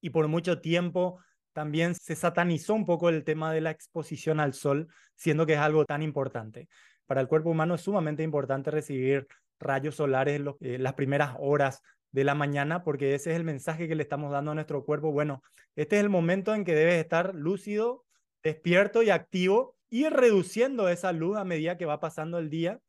Y 0.00 0.10
por 0.10 0.28
mucho 0.28 0.60
tiempo 0.60 1.20
también 1.52 1.94
se 1.94 2.16
satanizó 2.16 2.74
un 2.74 2.84
poco 2.84 3.08
el 3.08 3.24
tema 3.24 3.52
de 3.52 3.60
la 3.60 3.70
exposición 3.70 4.40
al 4.40 4.54
sol, 4.54 4.88
siendo 5.14 5.46
que 5.46 5.54
es 5.54 5.58
algo 5.58 5.84
tan 5.84 6.02
importante. 6.02 6.68
Para 7.06 7.20
el 7.20 7.28
cuerpo 7.28 7.50
humano 7.50 7.74
es 7.74 7.82
sumamente 7.82 8.22
importante 8.22 8.70
recibir 8.70 9.26
rayos 9.60 9.94
solares 9.94 10.40
eh, 10.60 10.78
las 10.78 10.94
primeras 10.94 11.36
horas 11.38 11.80
de 12.10 12.24
la 12.24 12.34
mañana, 12.34 12.82
porque 12.82 13.14
ese 13.14 13.30
es 13.30 13.36
el 13.36 13.44
mensaje 13.44 13.88
que 13.88 13.94
le 13.94 14.02
estamos 14.02 14.32
dando 14.32 14.50
a 14.50 14.54
nuestro 14.54 14.84
cuerpo. 14.84 15.12
Bueno, 15.12 15.42
este 15.74 15.96
es 15.96 16.02
el 16.02 16.10
momento 16.10 16.54
en 16.54 16.64
que 16.64 16.74
debes 16.74 16.96
estar 16.96 17.34
lúcido, 17.34 18.04
despierto 18.42 19.02
y 19.02 19.10
activo 19.10 19.76
ir 19.90 20.12
reduciendo 20.12 20.88
esa 20.88 21.12
luz 21.12 21.36
a 21.36 21.44
medida 21.44 21.76
que 21.76 21.86
va 21.86 22.00
pasando 22.00 22.38
el 22.38 22.50
día. 22.50 22.80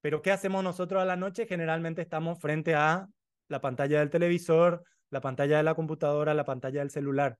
Pero 0.00 0.22
¿qué 0.22 0.32
hacemos 0.32 0.64
nosotros 0.64 1.02
a 1.02 1.04
la 1.04 1.16
noche? 1.16 1.46
Generalmente 1.46 2.02
estamos 2.02 2.40
frente 2.40 2.74
a 2.74 3.08
la 3.48 3.60
pantalla 3.60 3.98
del 3.98 4.10
televisor, 4.10 4.84
la 5.10 5.20
pantalla 5.20 5.58
de 5.58 5.62
la 5.62 5.74
computadora, 5.74 6.34
la 6.34 6.44
pantalla 6.44 6.80
del 6.80 6.90
celular. 6.90 7.38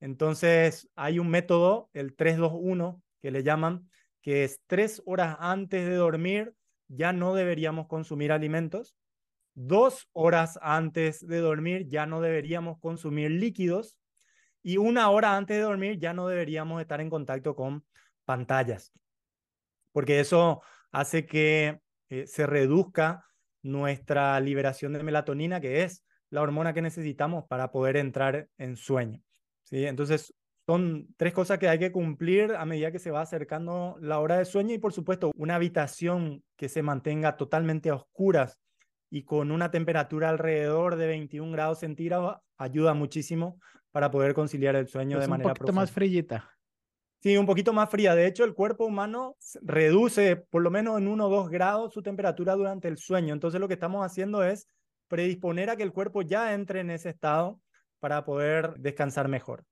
Entonces, 0.00 0.88
hay 0.94 1.18
un 1.18 1.28
método, 1.28 1.90
el 1.92 2.14
321, 2.14 3.02
que 3.20 3.30
le 3.30 3.42
llaman, 3.42 3.90
que 4.22 4.44
es 4.44 4.60
tres 4.66 5.02
horas 5.04 5.36
antes 5.40 5.86
de 5.86 5.96
dormir, 5.96 6.54
ya 6.86 7.12
no 7.12 7.34
deberíamos 7.34 7.88
consumir 7.88 8.32
alimentos. 8.32 8.96
Dos 9.54 10.08
horas 10.12 10.58
antes 10.62 11.26
de 11.26 11.38
dormir, 11.38 11.88
ya 11.88 12.06
no 12.06 12.20
deberíamos 12.20 12.78
consumir 12.78 13.32
líquidos. 13.32 13.98
Y 14.62 14.76
una 14.76 15.10
hora 15.10 15.36
antes 15.36 15.56
de 15.56 15.62
dormir, 15.64 15.98
ya 15.98 16.12
no 16.12 16.28
deberíamos 16.28 16.80
estar 16.80 17.00
en 17.00 17.10
contacto 17.10 17.54
con 17.54 17.84
pantallas. 18.24 18.92
Porque 19.92 20.20
eso 20.20 20.62
hace 20.92 21.26
que 21.26 21.80
eh, 22.08 22.26
se 22.26 22.46
reduzca 22.46 23.24
nuestra 23.62 24.38
liberación 24.40 24.92
de 24.92 25.02
melatonina, 25.02 25.60
que 25.60 25.82
es 25.82 26.04
la 26.30 26.42
hormona 26.42 26.72
que 26.74 26.82
necesitamos 26.82 27.44
para 27.48 27.70
poder 27.70 27.96
entrar 27.96 28.48
en 28.58 28.76
sueño. 28.76 29.20
¿sí? 29.62 29.86
Entonces, 29.86 30.34
son 30.66 31.08
tres 31.16 31.32
cosas 31.32 31.58
que 31.58 31.68
hay 31.68 31.78
que 31.78 31.92
cumplir 31.92 32.52
a 32.52 32.66
medida 32.66 32.92
que 32.92 32.98
se 32.98 33.10
va 33.10 33.22
acercando 33.22 33.96
la 34.00 34.20
hora 34.20 34.36
de 34.38 34.44
sueño 34.44 34.74
y, 34.74 34.78
por 34.78 34.92
supuesto, 34.92 35.30
una 35.34 35.54
habitación 35.54 36.44
que 36.56 36.68
se 36.68 36.82
mantenga 36.82 37.36
totalmente 37.36 37.88
a 37.88 37.94
oscuras 37.94 38.58
y 39.10 39.24
con 39.24 39.50
una 39.50 39.70
temperatura 39.70 40.28
alrededor 40.28 40.96
de 40.96 41.06
21 41.06 41.52
grados 41.52 41.78
centígrados 41.78 42.36
ayuda 42.58 42.92
muchísimo 42.92 43.58
para 43.90 44.10
poder 44.10 44.34
conciliar 44.34 44.76
el 44.76 44.88
sueño 44.88 45.16
Pues 45.16 45.22
de 45.22 45.26
un 45.26 45.30
manera 45.30 45.48
poquito 45.50 45.64
profunda. 45.66 45.80
más 45.82 45.90
frillita. 45.90 46.50
Sí, 47.20 47.36
un 47.36 47.46
poquito 47.46 47.72
más 47.72 47.90
fría. 47.90 48.14
De 48.14 48.26
hecho, 48.26 48.44
el 48.44 48.54
cuerpo 48.54 48.84
humano 48.84 49.36
reduce 49.62 50.36
por 50.36 50.62
lo 50.62 50.70
menos 50.70 50.98
en 50.98 51.08
1 51.08 51.26
o 51.26 51.30
2 51.30 51.50
grados 51.50 51.92
su 51.92 52.02
temperatura 52.02 52.54
durante 52.54 52.86
el 52.86 52.96
sueño. 52.96 53.34
Entonces, 53.34 53.60
lo 53.60 53.66
que 53.66 53.74
estamos 53.74 54.06
haciendo 54.06 54.44
es 54.44 54.68
predisponer 55.08 55.70
a 55.70 55.76
que 55.76 55.82
el 55.82 55.92
cuerpo 55.92 56.22
ya 56.22 56.54
entre 56.54 56.80
en 56.80 56.90
ese 56.90 57.08
estado 57.08 57.60
para 57.98 58.24
poder 58.24 58.74
descansar 58.78 59.26
mejor. 59.26 59.64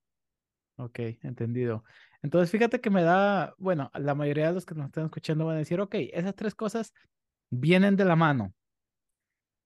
Ok, 0.75 0.99
entendido. 1.23 1.83
Entonces, 2.21 2.51
fíjate 2.51 2.81
que 2.81 2.89
me 2.89 3.03
da, 3.03 3.53
bueno, 3.57 3.89
la 3.93 4.13
mayoría 4.13 4.47
de 4.47 4.53
los 4.53 4.65
que 4.65 4.75
nos 4.75 4.87
están 4.87 5.05
escuchando 5.05 5.45
van 5.45 5.55
a 5.55 5.59
decir, 5.59 5.79
ok, 5.79 5.95
esas 6.11 6.35
tres 6.35 6.53
cosas 6.53 6.93
vienen 7.49 7.95
de 7.95 8.05
la 8.05 8.15
mano. 8.15 8.53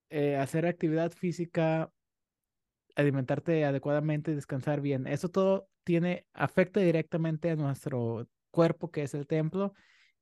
Eh, 0.08 0.36
hacer 0.36 0.66
actividad 0.66 1.10
física, 1.10 1.90
alimentarte 2.94 3.64
adecuadamente, 3.64 4.34
descansar 4.34 4.80
bien. 4.80 5.06
Eso 5.06 5.28
todo 5.30 5.68
tiene, 5.84 6.26
afecta 6.32 6.80
directamente 6.80 7.50
a 7.50 7.56
nuestro 7.56 8.28
cuerpo, 8.50 8.90
que 8.90 9.02
es 9.02 9.14
el 9.14 9.26
templo, 9.26 9.74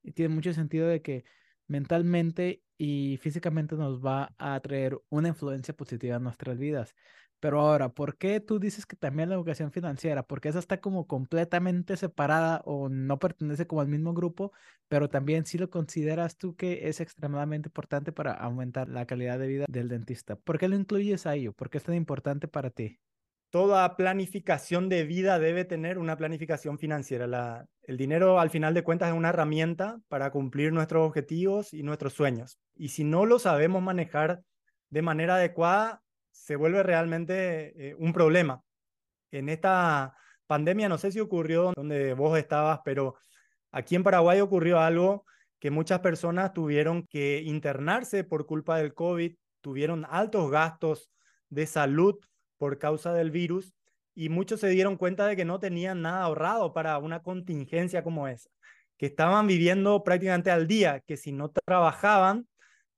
y 0.02 0.12
tiene 0.12 0.34
mucho 0.34 0.52
sentido 0.52 0.88
de 0.88 1.02
que 1.02 1.24
mentalmente 1.66 2.62
y 2.78 3.18
físicamente 3.18 3.76
nos 3.76 4.04
va 4.04 4.34
a 4.38 4.58
traer 4.60 4.98
una 5.10 5.28
influencia 5.28 5.74
positiva 5.74 6.16
en 6.16 6.24
nuestras 6.24 6.58
vidas. 6.58 6.94
Pero 7.40 7.60
ahora, 7.60 7.88
¿por 7.88 8.18
qué 8.18 8.38
tú 8.40 8.60
dices 8.60 8.84
que 8.84 8.96
también 8.96 9.30
la 9.30 9.34
educación 9.34 9.72
financiera? 9.72 10.22
Porque 10.22 10.50
esa 10.50 10.58
está 10.58 10.80
como 10.80 11.06
completamente 11.06 11.96
separada 11.96 12.60
o 12.66 12.90
no 12.90 13.18
pertenece 13.18 13.66
como 13.66 13.80
al 13.80 13.88
mismo 13.88 14.12
grupo, 14.12 14.52
pero 14.88 15.08
también 15.08 15.46
sí 15.46 15.56
lo 15.56 15.70
consideras 15.70 16.36
tú 16.36 16.54
que 16.54 16.88
es 16.88 17.00
extremadamente 17.00 17.68
importante 17.68 18.12
para 18.12 18.32
aumentar 18.34 18.90
la 18.90 19.06
calidad 19.06 19.38
de 19.38 19.46
vida 19.46 19.64
del 19.68 19.88
dentista. 19.88 20.36
¿Por 20.36 20.58
qué 20.58 20.68
lo 20.68 20.76
incluyes 20.76 21.26
a 21.26 21.34
ello? 21.34 21.54
¿Por 21.54 21.70
qué 21.70 21.78
es 21.78 21.84
tan 21.84 21.94
importante 21.94 22.46
para 22.46 22.68
ti? 22.68 22.98
Toda 23.48 23.96
planificación 23.96 24.88
de 24.88 25.04
vida 25.04 25.38
debe 25.38 25.64
tener 25.64 25.98
una 25.98 26.16
planificación 26.16 26.78
financiera. 26.78 27.66
El 27.82 27.96
dinero, 27.96 28.38
al 28.38 28.50
final 28.50 28.74
de 28.74 28.84
cuentas, 28.84 29.08
es 29.08 29.16
una 29.16 29.30
herramienta 29.30 29.98
para 30.08 30.30
cumplir 30.30 30.72
nuestros 30.72 31.04
objetivos 31.04 31.72
y 31.72 31.82
nuestros 31.82 32.12
sueños. 32.12 32.58
Y 32.76 32.88
si 32.88 33.02
no 33.02 33.26
lo 33.26 33.38
sabemos 33.38 33.82
manejar 33.82 34.42
de 34.90 35.02
manera 35.02 35.36
adecuada, 35.36 36.02
se 36.30 36.56
vuelve 36.56 36.82
realmente 36.82 37.90
eh, 37.90 37.94
un 37.98 38.12
problema. 38.12 38.62
En 39.30 39.48
esta 39.48 40.16
pandemia, 40.46 40.88
no 40.88 40.98
sé 40.98 41.12
si 41.12 41.20
ocurrió 41.20 41.72
donde 41.76 42.14
vos 42.14 42.38
estabas, 42.38 42.80
pero 42.84 43.16
aquí 43.70 43.94
en 43.96 44.02
Paraguay 44.02 44.40
ocurrió 44.40 44.80
algo 44.80 45.24
que 45.60 45.70
muchas 45.70 46.00
personas 46.00 46.52
tuvieron 46.52 47.06
que 47.06 47.42
internarse 47.42 48.24
por 48.24 48.46
culpa 48.46 48.78
del 48.78 48.94
COVID, 48.94 49.34
tuvieron 49.60 50.06
altos 50.08 50.50
gastos 50.50 51.10
de 51.50 51.66
salud 51.66 52.16
por 52.56 52.78
causa 52.78 53.12
del 53.12 53.30
virus 53.30 53.74
y 54.14 54.28
muchos 54.28 54.60
se 54.60 54.68
dieron 54.68 54.96
cuenta 54.96 55.26
de 55.26 55.36
que 55.36 55.44
no 55.44 55.60
tenían 55.60 56.02
nada 56.02 56.22
ahorrado 56.22 56.72
para 56.72 56.98
una 56.98 57.22
contingencia 57.22 58.02
como 58.02 58.26
esa, 58.26 58.50
que 58.96 59.06
estaban 59.06 59.46
viviendo 59.46 60.02
prácticamente 60.02 60.50
al 60.50 60.66
día, 60.66 61.00
que 61.06 61.16
si 61.16 61.32
no 61.32 61.50
trabajaban 61.50 62.48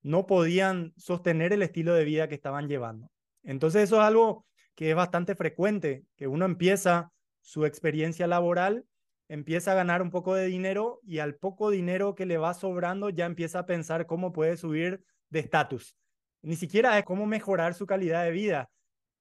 no 0.03 0.27
podían 0.27 0.92
sostener 0.97 1.53
el 1.53 1.62
estilo 1.62 1.95
de 1.95 2.05
vida 2.05 2.29
que 2.29 2.35
estaban 2.35 2.68
llevando. 2.68 3.09
Entonces 3.43 3.85
eso 3.85 3.97
es 3.97 4.03
algo 4.03 4.47
que 4.75 4.91
es 4.91 4.97
bastante 4.97 5.35
frecuente, 5.35 6.05
que 6.17 6.27
uno 6.27 6.45
empieza 6.45 7.13
su 7.41 7.67
experiencia 7.67 8.27
laboral, 8.27 8.85
empieza 9.29 9.73
a 9.73 9.75
ganar 9.75 10.03
un 10.03 10.11
poco 10.11 10.35
de 10.35 10.47
dinero 10.47 11.01
y 11.03 11.19
al 11.19 11.35
poco 11.35 11.71
dinero 11.71 12.15
que 12.15 12.27
le 12.27 12.39
va 12.39 12.55
sobrando 12.55 13.11
ya 13.11 13.27
empieza 13.27 13.61
a 13.61 13.67
pensar 13.67 14.07
cómo 14.07 14.33
puede 14.33 14.57
subir 14.57 15.03
de 15.31 15.41
estatus. 15.41 15.97
Ni 16.43 16.57
siquiera 16.57 16.99
es 16.99 17.05
cómo 17.05 17.27
mejorar 17.27 17.75
su 17.75 17.87
calidad 17.87 18.25
de 18.25 18.31
vida, 18.31 18.71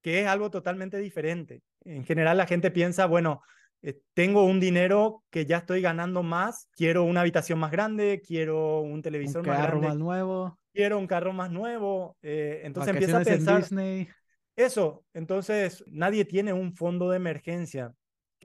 que 0.01 0.21
es 0.21 0.27
algo 0.27 0.49
totalmente 0.49 0.97
diferente. 0.97 1.61
En 1.83 2.03
general 2.03 2.37
la 2.37 2.47
gente 2.47 2.71
piensa, 2.71 3.05
bueno, 3.05 3.41
eh, 3.81 3.99
tengo 4.13 4.43
un 4.45 4.59
dinero 4.59 5.23
que 5.29 5.45
ya 5.45 5.57
estoy 5.57 5.81
ganando 5.81 6.23
más, 6.23 6.69
quiero 6.75 7.03
una 7.03 7.21
habitación 7.21 7.59
más 7.59 7.71
grande, 7.71 8.21
quiero 8.25 8.81
un 8.81 9.01
Un 9.01 9.01
televisor 9.01 9.43
más 9.45 9.57
carro 9.57 9.79
grande, 9.79 9.87
más 9.87 9.97
nuevo, 9.97 10.59
quiero 10.73 10.99
un 10.99 11.07
carro 11.07 11.33
más 11.33 11.51
nuevo. 11.51 12.17
eh, 12.21 12.61
entonces 12.63 12.91
empieza 12.93 13.17
a 13.17 13.19
en 13.19 13.25
pensar 13.25 13.57
Disney. 13.57 14.09
eso. 14.55 15.05
Entonces 15.13 15.83
nadie 15.87 16.25
tiene 16.25 16.53
un 16.53 16.73
fondo 16.75 17.09
de 17.09 17.17
emergencia, 17.17 17.93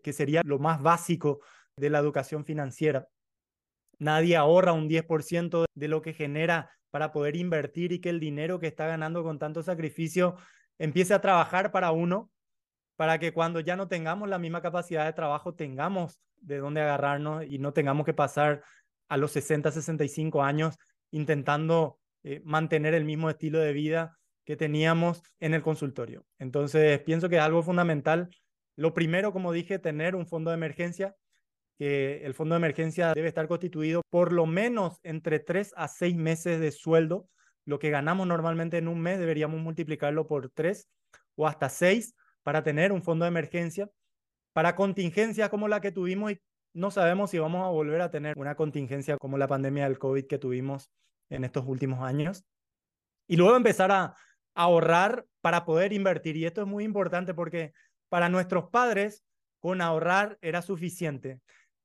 que 0.03 0.13
sería 0.13 0.43
lo 0.45 0.59
más 0.59 0.81
básico 0.83 1.41
de 1.77 1.91
la 1.91 1.99
educación 1.99 2.45
financiera. 2.45 3.09
Nadie 3.99 4.37
ahorra 4.37 4.73
un 4.73 4.89
10% 4.89 5.65
de 5.75 5.89
lo 5.89 6.03
que 6.03 6.13
genera 6.13 6.71
para 6.91 7.13
poder 7.13 7.37
invertir 7.37 7.93
y 7.93 8.01
que 8.01 8.11
el 8.11 8.21
dinero 8.21 8.59
que 8.59 8.67
está 8.67 8.87
ganando 8.87 9.23
con 9.23 9.39
tanto 9.39 9.63
sacrificio 9.63 10.37
empiece 10.79 11.15
a 11.15 11.21
trabajar 11.21 11.73
para 11.73 11.93
uno, 11.93 12.31
para 12.97 13.19
que 13.19 13.33
cuando 13.33 13.61
ya 13.61 13.77
no 13.77 13.89
tengamos 13.89 14.29
la 14.29 14.39
misma 14.39 14.63
capacidad 14.63 15.05
de 15.05 15.13
trabajo, 15.13 15.55
tengamos 15.55 16.19
de 16.41 16.59
dónde 16.59 16.81
agarrarnos 16.81 17.45
y 17.47 17.59
no 17.59 17.73
tengamos 17.73 18.07
que 18.07 18.15
pasar 18.15 18.63
a 19.09 19.17
los 19.17 19.33
60, 19.33 19.71
65 19.71 20.43
años 20.43 20.77
intentando 21.11 21.99
eh, 22.25 22.41
mantener 22.45 22.95
el 22.95 23.05
mismo 23.05 23.31
estilo 23.31 23.59
de 23.59 23.73
vida 23.73 24.19
que 24.45 24.57
teníamos 24.57 25.23
en 25.41 25.55
el 25.55 25.63
consultorio. 25.63 26.25
Entonces, 26.39 27.01
pienso 27.03 27.29
que 27.29 27.37
es 27.37 27.43
algo 27.43 27.63
fundamental. 27.63 28.31
Lo 28.77 28.95
primero, 28.95 29.33
como 29.33 29.53
dije, 29.53 29.79
tener 29.79 30.15
un 30.15 30.27
fondo 30.27 30.51
de 30.51 30.57
emergencia, 30.57 31.15
que 31.79 32.25
el 32.25 32.33
fondo 32.33 32.55
de 32.55 32.61
emergencia 32.61 33.13
debe 33.13 33.29
estar 33.29 33.49
constituido 33.49 34.03
por 34.09 34.33
lo 34.33 34.47
menos 34.47 34.99
entre 35.03 35.41
3 35.41 35.75
a 35.77 35.89
6 35.89 36.17
meses 36.17 36.61
de 36.61 36.71
sueldo. 36.71 37.29
Lo 37.65 37.79
que 37.79 37.91
ganamos 37.91 38.27
normalmente 38.27 38.79
en 38.79 38.89
un 38.89 39.01
mes 39.01 39.19
deberíamos 39.19 39.61
multiplicarlo 39.61 40.27
por 40.27 40.51
3 40.51 40.89
o 41.35 41.47
hasta 41.47 41.69
6 41.69 42.15
para 42.47 42.63
tener 42.63 42.93
un 42.93 43.03
fondo 43.03 43.25
de 43.25 43.31
emergencia. 43.31 43.91
Para 44.53 44.77
contingencias 44.77 45.49
como 45.49 45.67
la 45.67 45.81
que 45.81 45.91
tuvimos 45.91 46.31
y 46.31 46.41
no 46.75 46.93
sabemos 46.93 47.31
si 47.31 47.41
vamos 47.41 47.67
a 47.67 47.71
volver 47.71 48.01
a 48.01 48.13
tener 48.13 48.39
una 48.39 48.55
contingencia 48.55 49.17
como 49.19 49.37
la 49.37 49.49
pandemia 49.49 49.83
del 49.83 49.99
COVID 49.99 50.29
que 50.29 50.39
tuvimos 50.39 50.89
en 51.29 51.43
estos 51.43 51.65
últimos 51.67 52.05
años. 52.05 52.45
Y 53.27 53.37
luego 53.37 53.57
empezar 53.57 53.91
a, 53.91 54.15
ahorrar 54.55 55.27
para 55.41 55.65
poder 55.65 55.93
invertir. 55.93 56.37
Y 56.37 56.47
esto 56.47 56.61
es 56.61 56.69
muy 56.69 56.85
importante 56.85 57.35
porque 57.35 57.73
para 58.09 58.29
nuestros 58.29 58.71
padres 58.71 59.25
con 59.59 59.81
ahorrar 59.81 60.39
era 60.41 60.63
suficiente. 60.63 61.41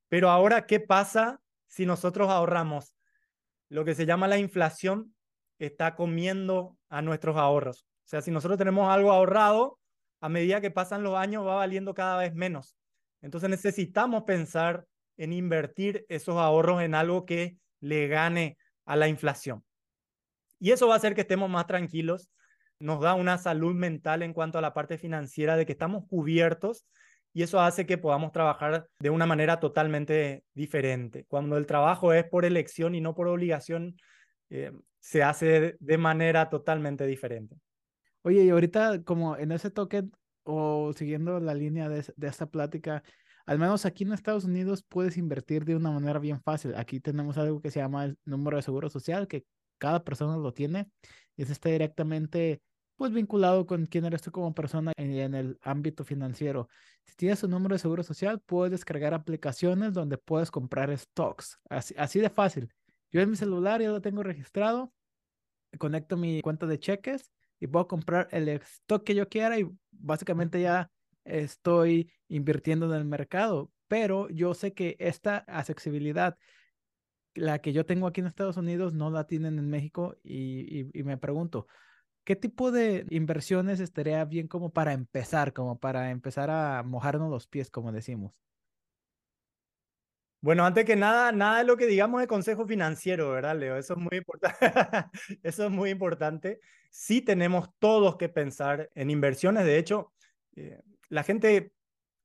Pero 0.10 0.30
ahora, 0.30 0.68
¿qué 0.68 0.80
pasa 0.80 1.42
si 1.66 1.88
nosotros 1.88 2.30
ahorramos? 2.30 2.94
Lo 3.68 3.84
que 3.84 3.96
se 3.96 4.06
llama 4.06 4.28
la 4.28 4.38
inflación 4.38 5.16
está 5.58 5.96
comiendo 5.96 6.78
a 6.88 7.02
nuestros 7.02 7.36
ahorros. 7.36 7.82
O 7.82 8.10
sea, 8.12 8.22
si 8.22 8.30
nosotros 8.30 8.60
tenemos 8.60 8.88
algo 8.94 9.12
ahorrado, 9.12 9.81
a 10.22 10.30
medida 10.30 10.62
que 10.62 10.72
pasan 10.72 11.04
los 11.04 11.16
años 11.16 11.46
va 11.46 11.56
valiendo 11.56 11.94
cada 11.94 12.18
vez 12.18 12.34
menos. 12.34 12.78
Entonces 13.22 13.50
necesitamos 13.50 14.24
pensar 14.24 14.86
en 15.18 15.34
invertir 15.34 16.06
esos 16.10 16.38
ahorros 16.38 16.82
en 16.82 16.96
algo 16.96 17.26
que 17.26 17.58
le 17.80 18.08
gane 18.08 18.58
a 18.86 18.96
la 18.96 19.08
inflación. 19.08 19.64
Y 20.60 20.72
eso 20.72 20.88
va 20.88 20.94
a 20.94 20.98
hacer 20.98 21.16
que 21.16 21.22
estemos 21.22 21.50
más 21.50 21.68
tranquilos, 21.68 22.30
nos 22.80 23.02
da 23.02 23.16
una 23.16 23.38
salud 23.38 23.76
mental 23.76 24.24
en 24.24 24.34
cuanto 24.34 24.58
a 24.58 24.62
la 24.62 24.74
parte 24.74 24.98
financiera 24.98 25.56
de 25.56 25.66
que 25.66 25.72
estamos 25.72 26.06
cubiertos 26.08 26.86
y 27.34 27.44
eso 27.44 27.62
hace 27.62 27.86
que 27.86 27.98
podamos 27.98 28.32
trabajar 28.32 28.88
de 29.00 29.10
una 29.10 29.26
manera 29.26 29.60
totalmente 29.60 30.44
diferente. 30.54 31.26
Cuando 31.28 31.58
el 31.58 31.66
trabajo 31.66 32.14
es 32.14 32.26
por 32.26 32.46
elección 32.46 32.94
y 32.96 33.02
no 33.02 33.16
por 33.16 33.28
obligación, 33.28 33.96
eh, 34.50 34.72
se 35.00 35.24
hace 35.24 35.78
de 35.80 35.98
manera 35.98 36.50
totalmente 36.50 37.06
diferente. 37.06 37.56
Oye, 38.24 38.44
y 38.44 38.50
ahorita 38.50 39.04
como 39.04 39.36
en 39.38 39.52
ese 39.52 39.72
toque 39.72 40.04
o 40.44 40.94
siguiendo 40.94 41.40
la 41.40 41.54
línea 41.56 41.90
de, 41.90 42.06
esta 42.22 42.46
plática, 42.46 43.04
al 43.46 43.58
menos 43.58 43.86
aquí 43.86 44.04
en 44.04 44.14
Estados 44.14 44.46
Unidos 44.46 44.84
puedes 44.88 45.18
invertir 45.18 45.66
de 45.66 45.76
una 45.76 45.92
manera 45.92 46.20
bien 46.20 46.42
fácil. 46.42 46.76
Aquí 46.76 47.00
tenemos 47.00 47.38
algo 47.38 47.62
que 47.62 47.72
se 47.72 47.80
llama 47.80 48.06
el 48.06 48.18
número 48.26 48.58
de 48.58 48.64
seguro 48.64 48.90
social, 48.90 49.28
que 49.28 49.46
cada 49.80 50.04
persona 50.04 50.38
lo 50.38 50.54
tiene 50.54 50.88
y 51.36 51.44
eso 51.44 51.52
está 51.52 51.70
directamente 51.70 52.62
pues 52.96 53.12
vinculado 53.12 53.66
con 53.66 53.88
quién 53.88 54.06
eres 54.06 54.22
tú 54.22 54.32
como 54.32 54.54
persona 54.54 54.94
en, 54.98 55.12
en, 55.14 55.34
el 55.34 55.58
ámbito 55.64 56.04
financiero. 56.04 56.70
Si 57.06 57.16
tienes 57.16 57.42
un 57.44 57.50
número 57.50 57.74
de 57.74 57.80
seguro 57.80 58.04
social, 58.04 58.40
puedes 58.42 58.72
descargar 58.72 59.16
aplicaciones 59.16 59.94
donde 59.94 60.20
puedes 60.20 60.52
comprar 60.52 60.96
stocks. 60.96 61.60
Así, 61.68 61.96
así 61.98 62.20
de 62.20 62.30
fácil. 62.30 62.72
Yo 63.12 63.22
en 63.22 63.32
mi 63.32 63.36
celular 63.36 63.82
ya 63.82 63.90
lo 63.90 64.02
tengo 64.02 64.22
registrado, 64.22 64.94
conecto 65.80 66.16
mi 66.16 66.42
cuenta 66.42 66.68
de 66.68 66.80
cheques 66.80 67.32
y 67.62 67.68
puedo 67.68 67.88
comprar 67.88 68.28
el 68.32 68.50
stock 68.50 69.04
que 69.04 69.16
yo 69.16 69.30
quiera 69.30 69.58
y 69.60 69.70
básicamente 69.92 70.60
ya 70.60 70.92
estoy 71.24 72.12
invirtiendo 72.28 72.88
en 72.88 72.94
el 72.94 73.06
mercado. 73.06 73.72
Pero 73.88 74.30
yo 74.30 74.56
sé 74.56 74.74
que 74.74 74.98
esta 75.00 75.38
accesibilidad 75.48 76.38
la 77.36 77.60
que 77.60 77.72
yo 77.72 77.86
tengo 77.86 78.08
aquí 78.08 78.20
en 78.20 78.28
Estados 78.28 78.58
Unidos 78.58 78.94
no 78.94 79.12
la 79.12 79.28
tienen 79.28 79.60
en 79.60 79.70
México 79.70 80.18
y, 80.24 80.82
y, 80.82 80.90
y, 80.92 81.04
me 81.04 81.18
pregunto, 81.18 81.68
¿qué 82.26 82.36
tipo 82.36 82.72
de 82.72 83.06
inversiones 83.10 83.80
estaría 83.80 84.26
bien 84.26 84.48
como 84.48 84.72
para 84.72 84.94
empezar, 84.94 85.54
como 85.54 85.80
para 85.80 86.10
empezar 86.10 86.50
a 86.50 86.84
mojarnos 86.84 87.30
los 87.30 87.48
pies, 87.48 87.70
como 87.70 87.92
decimos? 87.92 88.34
Bueno, 90.42 90.66
antes 90.66 90.86
que 90.86 90.96
nada, 90.96 91.32
nada 91.32 91.60
de 91.60 91.66
lo 91.66 91.78
que 91.78 91.86
digamos 91.86 92.20
de 92.20 92.26
consejo 92.26 92.66
financiero, 92.66 93.30
¿verdad, 93.30 93.56
Leo? 93.56 93.78
Eso 93.78 93.94
es 93.94 94.00
muy 94.00 94.18
importante. 94.18 94.58
Eso 95.44 95.66
es 95.66 95.72
muy 95.72 95.92
importante. 95.92 96.60
Sí 96.90 97.22
tenemos 97.22 97.70
todos 97.78 98.18
que 98.18 98.28
pensar 98.28 98.90
en 98.96 99.12
inversiones. 99.12 99.66
De 99.66 99.78
hecho, 99.78 100.12
eh, 100.56 100.82
la 101.10 101.22
gente 101.22 101.74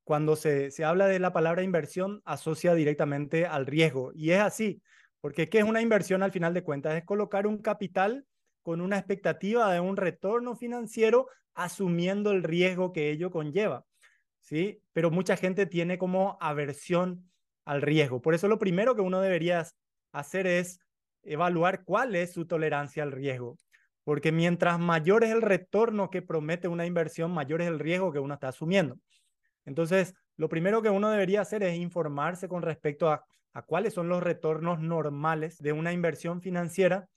cuando 0.02 0.34
se, 0.34 0.70
se 0.70 0.84
habla 0.84 1.08
de 1.08 1.18
la 1.18 1.34
palabra 1.34 1.62
inversión 1.62 2.22
asocia 2.24 2.74
directamente 2.74 3.44
al 3.44 3.66
riesgo. 3.66 4.12
Y 4.14 4.30
es 4.30 4.40
así, 4.40 4.80
porque 5.20 5.50
¿qué 5.50 5.58
es 5.58 5.64
una 5.64 5.82
inversión 5.82 6.22
al 6.22 6.32
final 6.32 6.54
de 6.54 6.62
cuentas? 6.62 6.94
Es 6.94 7.04
colocar 7.04 7.46
un 7.46 7.58
capital 7.58 8.24
con 8.62 8.80
una 8.80 8.96
expectativa 8.96 9.70
de 9.72 9.80
un 9.80 9.96
retorno 9.96 10.56
financiero 10.56 11.28
asumiendo 11.54 12.30
el 12.30 12.42
riesgo 12.42 12.92
que 12.94 13.10
ello 13.10 13.30
conlleva. 13.30 13.84
¿sí? 14.40 14.80
Pero 14.92 15.10
mucha 15.10 15.36
gente 15.36 15.66
tiene 15.66 15.98
como 15.98 16.38
aversión 16.40 17.28
al 17.66 17.82
riesgo. 17.82 18.22
Por 18.22 18.34
eso 18.34 18.48
lo 18.48 18.58
primero 18.58 18.94
que 18.94 19.02
uno 19.02 19.20
debería 19.20 19.66
hacer 20.12 20.46
es 20.46 20.78
evaluar 21.22 21.84
cuál 21.84 22.14
es 22.14 22.32
su 22.32 22.46
tolerancia 22.46 23.02
al 23.02 23.12
riesgo. 23.12 23.58
Porque 24.04 24.30
mientras 24.32 24.78
mayor 24.78 25.24
es 25.24 25.32
el 25.32 25.42
retorno 25.42 26.08
que 26.08 26.22
promete 26.22 26.68
una 26.68 26.86
inversión, 26.86 27.32
mayor 27.32 27.60
es 27.60 27.68
el 27.68 27.80
riesgo 27.80 28.12
que 28.12 28.20
uno 28.20 28.34
está 28.34 28.48
asumiendo. 28.48 28.96
Entonces, 29.64 30.14
lo 30.36 30.48
primero 30.48 30.80
que 30.80 30.90
uno 30.90 31.10
debería 31.10 31.40
hacer 31.40 31.64
es 31.64 31.76
informarse 31.76 32.48
con 32.48 32.62
respecto 32.62 33.10
a, 33.10 33.24
a 33.52 33.62
cuáles 33.62 33.94
son 33.94 34.08
los 34.08 34.22
retornos 34.22 34.78
normales 34.78 35.58
de 35.58 35.72
una 35.72 35.92
inversión 35.92 36.40
financiera, 36.40 37.08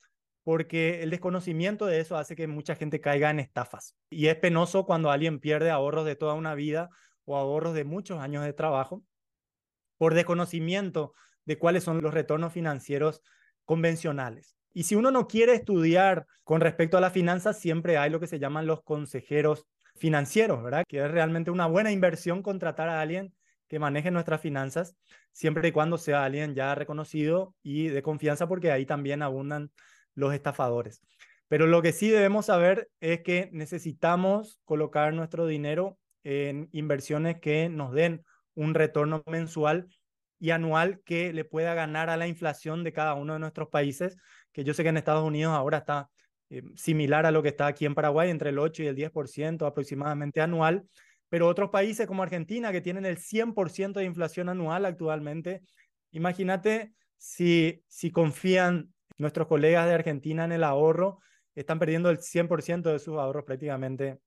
porque 0.42 1.02
el 1.02 1.10
desconocimiento 1.10 1.86
de 1.86 2.00
eso 2.00 2.16
hace 2.16 2.34
que 2.34 2.48
mucha 2.48 2.74
gente 2.74 3.00
caiga 3.00 3.30
en 3.30 3.38
estafas. 3.38 3.94
Y 4.10 4.26
es 4.26 4.36
penoso 4.36 4.84
cuando 4.84 5.12
alguien 5.12 5.38
pierde 5.38 5.70
ahorros 5.70 6.06
de 6.06 6.16
toda 6.16 6.34
una 6.34 6.56
vida 6.56 6.88
o 7.24 7.36
ahorros 7.36 7.74
de 7.74 7.84
muchos 7.84 8.18
años 8.18 8.44
de 8.44 8.52
trabajo 8.52 9.04
por 10.00 10.14
desconocimiento 10.14 11.12
de 11.44 11.58
cuáles 11.58 11.84
son 11.84 12.00
los 12.00 12.14
retornos 12.14 12.54
financieros 12.54 13.20
convencionales. 13.66 14.56
Y 14.72 14.84
si 14.84 14.94
uno 14.94 15.10
no 15.10 15.28
quiere 15.28 15.52
estudiar 15.52 16.26
con 16.42 16.62
respecto 16.62 16.96
a 16.96 17.02
las 17.02 17.12
finanzas, 17.12 17.60
siempre 17.60 17.98
hay 17.98 18.08
lo 18.08 18.18
que 18.18 18.26
se 18.26 18.38
llaman 18.38 18.64
los 18.64 18.82
consejeros 18.82 19.66
financieros, 19.96 20.62
¿verdad? 20.62 20.84
Que 20.88 21.04
es 21.04 21.10
realmente 21.10 21.50
una 21.50 21.66
buena 21.66 21.92
inversión 21.92 22.42
contratar 22.42 22.88
a 22.88 23.02
alguien 23.02 23.34
que 23.68 23.78
maneje 23.78 24.10
nuestras 24.10 24.40
finanzas, 24.40 24.96
siempre 25.32 25.68
y 25.68 25.72
cuando 25.72 25.98
sea 25.98 26.24
alguien 26.24 26.54
ya 26.54 26.74
reconocido 26.74 27.54
y 27.62 27.88
de 27.88 28.00
confianza, 28.00 28.48
porque 28.48 28.72
ahí 28.72 28.86
también 28.86 29.20
abundan 29.20 29.70
los 30.14 30.32
estafadores. 30.32 31.02
Pero 31.48 31.66
lo 31.66 31.82
que 31.82 31.92
sí 31.92 32.08
debemos 32.08 32.46
saber 32.46 32.88
es 33.00 33.20
que 33.20 33.50
necesitamos 33.52 34.62
colocar 34.64 35.12
nuestro 35.12 35.46
dinero 35.46 35.98
en 36.24 36.70
inversiones 36.72 37.38
que 37.38 37.68
nos 37.68 37.92
den 37.92 38.24
un 38.54 38.74
retorno 38.74 39.22
mensual 39.26 39.88
y 40.38 40.50
anual 40.50 41.00
que 41.04 41.32
le 41.32 41.44
pueda 41.44 41.74
ganar 41.74 42.10
a 42.10 42.16
la 42.16 42.26
inflación 42.26 42.82
de 42.82 42.92
cada 42.92 43.14
uno 43.14 43.34
de 43.34 43.38
nuestros 43.38 43.68
países, 43.68 44.16
que 44.52 44.64
yo 44.64 44.74
sé 44.74 44.82
que 44.82 44.88
en 44.88 44.96
Estados 44.96 45.24
Unidos 45.24 45.52
ahora 45.52 45.78
está 45.78 46.08
eh, 46.48 46.62
similar 46.74 47.26
a 47.26 47.30
lo 47.30 47.42
que 47.42 47.50
está 47.50 47.66
aquí 47.66 47.84
en 47.84 47.94
Paraguay, 47.94 48.30
entre 48.30 48.50
el 48.50 48.58
8 48.58 48.82
y 48.82 48.86
el 48.86 48.96
10% 48.96 49.66
aproximadamente 49.66 50.40
anual, 50.40 50.84
pero 51.28 51.46
otros 51.46 51.70
países 51.70 52.06
como 52.06 52.22
Argentina, 52.22 52.72
que 52.72 52.80
tienen 52.80 53.06
el 53.06 53.18
100% 53.18 54.00
de 54.00 54.04
inflación 54.04 54.48
anual 54.48 54.84
actualmente, 54.84 55.62
imagínate 56.10 56.92
si, 57.18 57.84
si 57.86 58.10
confían 58.10 58.92
nuestros 59.18 59.46
colegas 59.46 59.86
de 59.86 59.94
Argentina 59.94 60.44
en 60.44 60.52
el 60.52 60.64
ahorro, 60.64 61.20
están 61.54 61.78
perdiendo 61.78 62.10
el 62.10 62.18
100% 62.18 62.90
de 62.90 62.98
sus 62.98 63.18
ahorros 63.18 63.44
prácticamente 63.44 64.18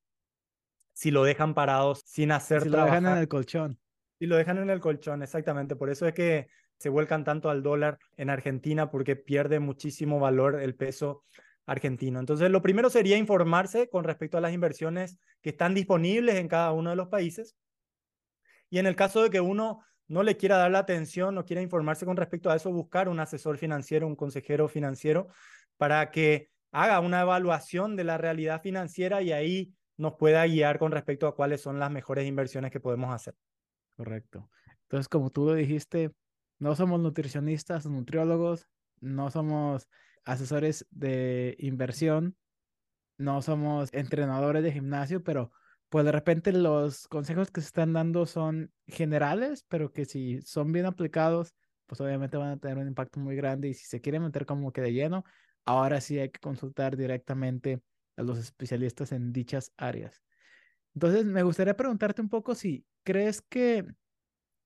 si 0.93 1.09
lo 1.09 1.23
dejan 1.23 1.55
parados 1.55 2.03
sin 2.05 2.31
hacer 2.31 2.61
si 2.61 2.69
trabajar. 2.69 3.01
lo 3.01 3.01
dejan 3.01 3.17
en 3.17 3.21
el 3.21 3.27
colchón. 3.27 3.79
Y 4.23 4.25
lo 4.25 4.37
dejan 4.37 4.57
en 4.57 4.69
el 4.69 4.79
colchón, 4.79 5.21
exactamente. 5.21 5.75
Por 5.75 5.89
eso 5.89 6.07
es 6.07 6.13
que 6.13 6.47
se 6.77 6.87
vuelcan 6.87 7.25
tanto 7.25 7.49
al 7.49 7.61
dólar 7.61 7.99
en 8.15 8.29
Argentina, 8.29 8.89
porque 8.89 9.17
pierde 9.17 9.59
muchísimo 9.59 10.17
valor 10.17 10.61
el 10.61 10.75
peso 10.75 11.25
argentino. 11.65 12.21
Entonces, 12.21 12.49
lo 12.49 12.61
primero 12.61 12.89
sería 12.89 13.17
informarse 13.17 13.89
con 13.89 14.05
respecto 14.05 14.37
a 14.37 14.39
las 14.39 14.53
inversiones 14.53 15.19
que 15.41 15.49
están 15.49 15.73
disponibles 15.73 16.35
en 16.35 16.47
cada 16.47 16.71
uno 16.71 16.91
de 16.91 16.95
los 16.95 17.09
países. 17.09 17.57
Y 18.69 18.79
en 18.79 18.85
el 18.85 18.95
caso 18.95 19.21
de 19.23 19.29
que 19.29 19.41
uno 19.41 19.81
no 20.07 20.23
le 20.23 20.37
quiera 20.37 20.55
dar 20.55 20.71
la 20.71 20.79
atención, 20.79 21.35
no 21.35 21.43
quiera 21.43 21.61
informarse 21.61 22.05
con 22.05 22.15
respecto 22.15 22.49
a 22.49 22.55
eso, 22.55 22.71
buscar 22.71 23.09
un 23.09 23.19
asesor 23.19 23.57
financiero, 23.57 24.07
un 24.07 24.15
consejero 24.15 24.69
financiero, 24.69 25.27
para 25.75 26.11
que 26.11 26.49
haga 26.71 27.01
una 27.01 27.19
evaluación 27.19 27.97
de 27.97 28.05
la 28.05 28.17
realidad 28.17 28.61
financiera 28.61 29.21
y 29.21 29.33
ahí 29.33 29.73
nos 29.97 30.13
pueda 30.13 30.47
guiar 30.47 30.79
con 30.79 30.93
respecto 30.93 31.27
a 31.27 31.35
cuáles 31.35 31.59
son 31.59 31.77
las 31.77 31.91
mejores 31.91 32.25
inversiones 32.25 32.71
que 32.71 32.79
podemos 32.79 33.13
hacer. 33.13 33.35
Correcto. 34.03 34.49
Entonces, 34.83 35.07
como 35.07 35.29
tú 35.29 35.45
lo 35.45 35.53
dijiste, 35.53 36.11
no 36.59 36.75
somos 36.75 36.99
nutricionistas, 36.99 37.85
nutriólogos, 37.85 38.67
no 38.99 39.31
somos 39.31 39.87
asesores 40.25 40.85
de 40.91 41.55
inversión, 41.57 42.35
no 43.17 43.41
somos 43.41 43.89
entrenadores 43.93 44.63
de 44.63 44.73
gimnasio, 44.73 45.23
pero 45.23 45.51
pues 45.89 46.05
de 46.05 46.11
repente 46.11 46.51
los 46.51 47.07
consejos 47.07 47.51
que 47.51 47.61
se 47.61 47.67
están 47.67 47.93
dando 47.93 48.25
son 48.25 48.73
generales, 48.87 49.65
pero 49.69 49.93
que 49.93 50.05
si 50.05 50.41
son 50.41 50.71
bien 50.73 50.85
aplicados, 50.85 51.55
pues 51.87 52.01
obviamente 52.01 52.37
van 52.37 52.49
a 52.51 52.57
tener 52.57 52.77
un 52.77 52.87
impacto 52.87 53.19
muy 53.21 53.35
grande 53.37 53.69
y 53.69 53.75
si 53.75 53.85
se 53.85 54.01
quiere 54.01 54.19
meter 54.19 54.45
como 54.45 54.73
que 54.73 54.81
de 54.81 54.93
lleno, 54.93 55.25
ahora 55.65 56.01
sí 56.01 56.19
hay 56.19 56.29
que 56.31 56.39
consultar 56.41 56.97
directamente 56.97 57.83
a 58.17 58.23
los 58.23 58.39
especialistas 58.39 59.13
en 59.13 59.33
dichas 59.33 59.73
áreas. 59.77 60.23
Entonces, 60.95 61.25
me 61.25 61.43
gustaría 61.43 61.75
preguntarte 61.75 62.21
un 62.21 62.29
poco 62.29 62.55
si 62.55 62.85
crees 63.03 63.41
que 63.41 63.85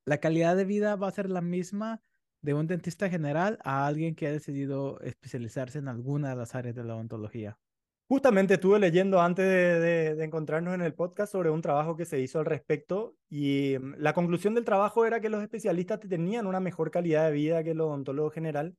la 0.06 0.19
calidad 0.19 0.56
de 0.56 0.65
vida 0.65 0.95
va 0.95 1.10
a 1.10 1.12
ser 1.12 1.30
la 1.30 1.41
misma 1.41 2.02
de 2.41 2.54
un 2.54 2.67
dentista 2.67 3.10
general 3.10 3.60
a 3.63 3.86
alguien 3.86 4.15
que 4.15 4.28
ha 4.28 4.32
decidido 4.32 5.00
especializarse 5.02 5.80
en 5.80 5.88
alguna 5.88 6.30
de 6.30 6.36
las 6.38 6.56
áreas 6.56 6.76
de 6.76 6.84
la 6.84 6.95
odontología. 6.95 7.58
Justamente 8.08 8.54
estuve 8.54 8.80
leyendo 8.80 9.19
antes 9.19 9.45
de, 9.45 10.23
encontrarnos 10.23 10.73
en 10.73 10.82
el 10.82 10.93
podcast 10.93 11.30
sobre 11.34 11.50
un 11.50 11.62
trabajo 11.62 11.97
que 11.97 12.06
se 12.06 12.21
hizo 12.21 12.39
al 12.39 12.45
respecto 12.45 13.17
y 13.30 13.76
mm, 13.78 13.95
la 13.97 14.13
conclusión 14.13 14.56
del 14.56 14.63
trabajo 14.63 15.06
era 15.06 15.19
que 15.19 15.30
los 15.30 15.43
especialistas 15.43 16.00
tenían 16.00 16.47
una 16.47 16.62
mejor 16.62 16.89
calidad 16.89 17.26
de 17.26 17.34
vida 17.34 17.63
que 17.65 17.71
el 17.71 17.82
odontólogo 17.82 18.30
general 18.30 18.78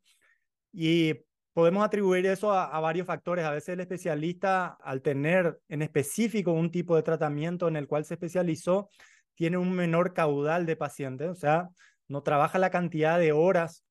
y 0.73 1.13
podemos 1.53 1.85
atribuir 1.85 2.25
eso 2.25 2.53
a, 2.53 2.65
a, 2.65 2.81
varios 2.81 3.07
factores. 3.07 3.45
A 3.45 3.51
veces 3.51 3.71
el 3.71 3.81
especialista, 3.81 4.79
al 4.81 5.03
tener 5.03 5.61
en 5.69 5.83
específico 5.83 6.53
un 6.53 6.71
tipo 6.71 6.97
de 6.97 7.03
tratamiento 7.03 7.69
en 7.69 7.77
el 7.77 7.87
cual 7.87 8.07
se 8.07 8.15
especializó, 8.15 8.89
tiene 9.39 9.57
un 9.57 9.73
menor 9.73 10.15
caudal 10.15 10.67
de 10.67 10.75
pacientes, 10.75 11.29
o 11.29 11.35
sea, 11.37 11.69
no 12.09 12.25
trabaja 12.25 12.59
la 12.59 12.71
cantidad 12.71 13.21
de 13.21 13.31
horas 13.31 13.85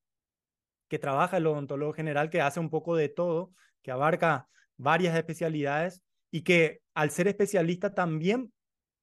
que 0.88 0.98
trabaja 0.98 1.38
el 1.38 1.46
odontólogo 1.46 1.94
general, 1.94 2.28
que 2.28 2.42
hace 2.42 2.60
un 2.60 2.68
poco 2.68 2.96
de 2.96 3.08
todo, 3.08 3.52
que 3.80 3.90
abarca 3.90 4.46
varias 4.76 5.16
especialidades 5.16 6.02
y 6.30 6.42
que 6.42 6.80
al 6.92 7.10
ser 7.10 7.28
especialista 7.28 7.94
también 7.94 8.52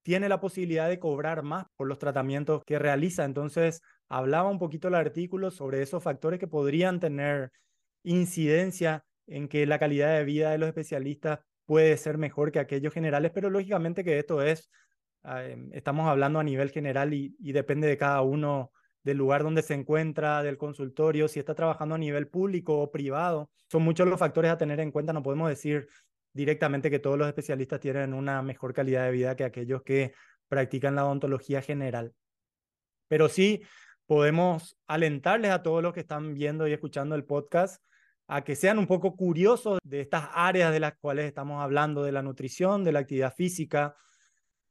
tiene 0.04 0.30
la 0.30 0.40
posibilidad 0.40 0.88
de 0.88 1.00
cobrar 1.00 1.42
más 1.42 1.66
por 1.78 1.88
los 1.88 1.98
tratamientos 1.98 2.62
que 2.64 2.78
realiza. 2.78 3.26
Entonces, 3.26 3.82
hablaba 4.08 4.48
un 4.48 4.60
poquito 4.60 4.90
el 4.90 4.96
artículo 4.96 5.50
sobre 5.50 5.82
esos 5.82 6.04
factores 6.04 6.40
que 6.40 6.48
podrían 6.48 7.00
tener 7.00 7.50
incidencia 8.04 9.04
en 9.26 9.48
que 9.48 9.66
la 9.66 9.80
calidad 9.80 10.16
de 10.16 10.26
vida 10.26 10.52
de 10.52 10.60
los 10.60 10.68
especialistas 10.68 11.40
puede 11.66 11.98
ser 11.98 12.20
mejor 12.20 12.52
que 12.52 12.60
aquellos 12.60 12.94
generales, 12.94 13.32
pero 13.34 13.50
lógicamente 13.50 14.04
que 14.04 14.20
esto 14.20 14.44
es 14.44 14.70
Em, 15.28 15.70
estamos 15.74 16.08
hablando 16.08 16.40
a 16.40 16.44
nivel 16.44 16.70
general 16.70 17.14
y, 17.14 17.36
y, 17.40 17.52
depende 17.52 17.88
de 17.88 17.98
cada 17.98 18.22
uno 18.22 18.72
del 19.04 19.18
lugar 19.18 19.44
donde 19.44 19.62
se 19.62 19.74
encuentra, 19.74 20.44
del 20.44 20.58
consultorio, 20.58 21.28
si 21.28 21.40
está 21.40 21.56
trabajando 21.56 21.96
a 21.96 21.98
nivel 21.98 22.28
público 22.28 22.80
o 22.80 22.92
privado. 22.92 23.50
Son 23.72 23.84
muchos 23.84 24.08
los 24.08 24.20
factores 24.20 24.52
a 24.52 24.58
tener 24.58 24.80
en 24.80 24.92
cuenta. 24.92 25.14
No 25.14 25.24
podemos 25.24 25.50
decir 25.50 25.88
directamente 26.34 26.92
que 26.92 27.00
todos 27.00 27.18
los 27.18 27.28
especialistas 27.28 27.80
tienen 27.80 28.14
una 28.14 28.42
mejor 28.42 28.74
calidad 28.74 29.06
de 29.06 29.12
vida 29.12 29.36
que 29.36 29.46
aquellos 29.46 29.82
que 29.84 30.14
practican 30.48 30.96
la 30.96 31.06
odontología 31.06 31.62
general. 31.62 32.14
pero 33.08 33.30
sí 33.30 33.62
podemos 34.08 34.78
alentarles 34.88 35.52
a 35.52 35.64
todos 35.64 35.82
los 35.82 35.94
que 35.94 36.02
están 36.02 36.34
viendo 36.34 36.68
y 36.68 36.74
escuchando 36.74 37.16
el 37.16 37.26
podcast 37.26 37.82
a 38.28 38.44
que 38.44 38.56
sean 38.56 38.80
un 38.80 38.88
poco 38.88 39.16
curiosos 39.16 39.80
de 39.84 40.02
estas 40.02 40.30
áreas 40.34 40.72
de 40.72 40.80
las 40.80 40.96
cuales 40.98 41.26
estamos 41.26 41.62
hablando, 41.64 42.04
de 42.04 42.12
la 42.12 42.22
nutrición, 42.22 42.84
de 42.84 42.92
la 42.92 43.00
actividad 43.00 43.34
física, 43.34 43.96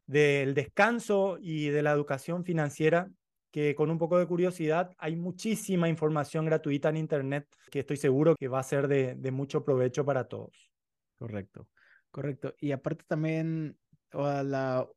del 0.06 0.54
descanso 0.54 1.38
y 1.40 1.68
de 1.68 1.82
la 1.82 1.92
educación 1.92 2.44
financiera, 2.44 3.10
que 3.50 3.74
con 3.74 3.90
un 3.90 3.98
poco 3.98 4.18
de 4.18 4.26
curiosidad 4.26 4.90
hay 4.98 5.14
muchísima 5.16 5.88
información 5.88 6.44
gratuita 6.44 6.88
en 6.88 6.96
Internet 6.96 7.46
que 7.70 7.80
estoy 7.80 7.96
seguro 7.96 8.34
que 8.36 8.48
va 8.48 8.58
a 8.58 8.64
ser 8.64 8.88
de, 8.88 9.30
mucho 9.30 9.64
provecho 9.64 10.04
para 10.04 10.24
todos. 10.24 10.72
Correcto, 11.18 11.68
correcto. 12.10 12.54
Y 12.58 12.72
aparte 12.72 13.04
también, 13.06 13.78
la 14.12 14.88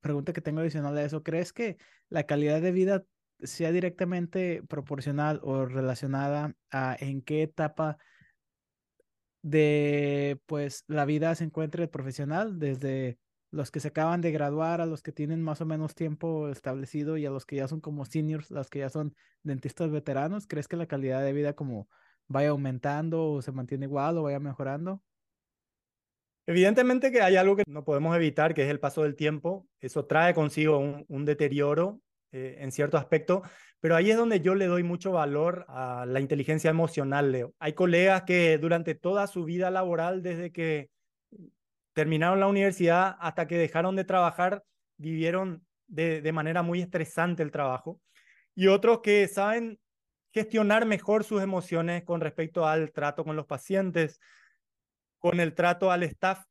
pregunta 0.00 0.32
que 0.32 0.40
tengo 0.40 0.60
adicional 0.60 0.96
a 0.96 1.04
eso, 1.04 1.22
¿crees 1.22 1.52
que 1.52 1.76
la 2.08 2.24
calidad 2.24 2.60
de 2.62 2.72
vida 2.72 3.04
sea 3.40 3.72
directamente 3.72 4.62
proporcional 4.68 5.40
o 5.42 5.66
relacionada 5.66 6.54
a 6.70 6.96
en 7.00 7.20
qué 7.20 7.42
etapa 7.42 7.98
de 9.42 10.40
pues 10.46 10.84
la 10.86 11.04
vida 11.04 11.34
se 11.34 11.44
encuentre 11.44 11.82
el 11.82 11.90
profesional, 11.90 12.58
desde 12.58 13.18
los 13.54 13.70
que 13.70 13.80
se 13.80 13.88
acaban 13.88 14.20
de 14.20 14.32
graduar 14.32 14.80
a 14.80 14.86
los 14.86 15.02
que 15.02 15.12
tienen 15.12 15.40
más 15.40 15.60
o 15.60 15.66
menos 15.66 15.94
tiempo 15.94 16.48
establecido 16.48 17.16
y 17.16 17.24
a 17.24 17.30
los 17.30 17.46
que 17.46 17.56
ya 17.56 17.68
son 17.68 17.80
como 17.80 18.04
seniors, 18.04 18.50
los 18.50 18.68
que 18.68 18.80
ya 18.80 18.90
son 18.90 19.14
dentistas 19.44 19.90
veteranos, 19.90 20.46
¿crees 20.46 20.66
que 20.66 20.76
la 20.76 20.86
calidad 20.86 21.22
de 21.22 21.32
vida 21.32 21.54
como 21.54 21.88
vaya 22.26 22.50
aumentando 22.50 23.30
o 23.30 23.42
se 23.42 23.52
mantiene 23.52 23.86
igual 23.86 24.18
o 24.18 24.24
vaya 24.24 24.40
mejorando? 24.40 25.00
Evidentemente 26.46 27.12
que 27.12 27.22
hay 27.22 27.36
algo 27.36 27.56
que 27.56 27.62
no 27.66 27.84
podemos 27.84 28.14
evitar, 28.16 28.54
que 28.54 28.64
es 28.64 28.70
el 28.70 28.80
paso 28.80 29.02
del 29.02 29.14
tiempo. 29.14 29.66
Eso 29.80 30.04
trae 30.04 30.34
consigo 30.34 30.78
un, 31.08 31.24
deterioro 31.24 32.00
eh, 32.32 32.56
en 32.58 32.72
cierto 32.72 32.98
aspecto, 32.98 33.42
pero 33.80 33.94
ahí 33.94 34.10
es 34.10 34.16
donde 34.16 34.40
yo 34.40 34.54
le 34.54 34.66
doy 34.66 34.82
mucho 34.82 35.12
valor 35.12 35.64
a 35.68 36.04
la 36.06 36.20
inteligencia 36.20 36.70
emocional, 36.70 37.32
Leo. 37.32 37.54
Hay 37.60 37.72
colegas 37.72 38.24
que 38.24 38.58
durante 38.58 38.94
toda 38.94 39.26
su 39.26 39.44
vida 39.44 39.70
laboral, 39.70 40.22
desde 40.22 40.52
que 40.52 40.90
terminaron 41.94 42.40
la 42.40 42.46
universidad 42.46 43.16
hasta 43.20 43.46
que 43.46 43.56
dejaron 43.56 43.96
de 43.96 44.04
trabajar, 44.04 44.62
vivieron 44.96 45.66
de, 45.86 46.20
de 46.20 46.32
manera 46.32 46.62
muy 46.62 46.82
estresante 46.82 47.42
el 47.42 47.50
trabajo. 47.50 48.00
Y 48.54 48.66
otros 48.66 49.00
que 49.00 49.26
saben 49.28 49.80
gestionar 50.32 50.84
mejor 50.84 51.24
sus 51.24 51.42
emociones 51.42 52.04
con 52.04 52.20
respecto 52.20 52.66
al 52.66 52.92
trato 52.92 53.24
con 53.24 53.36
los 53.36 53.46
pacientes, 53.46 54.20
con 55.18 55.40
el 55.40 55.54
trato 55.54 55.90
al 55.90 56.02
staff 56.02 56.44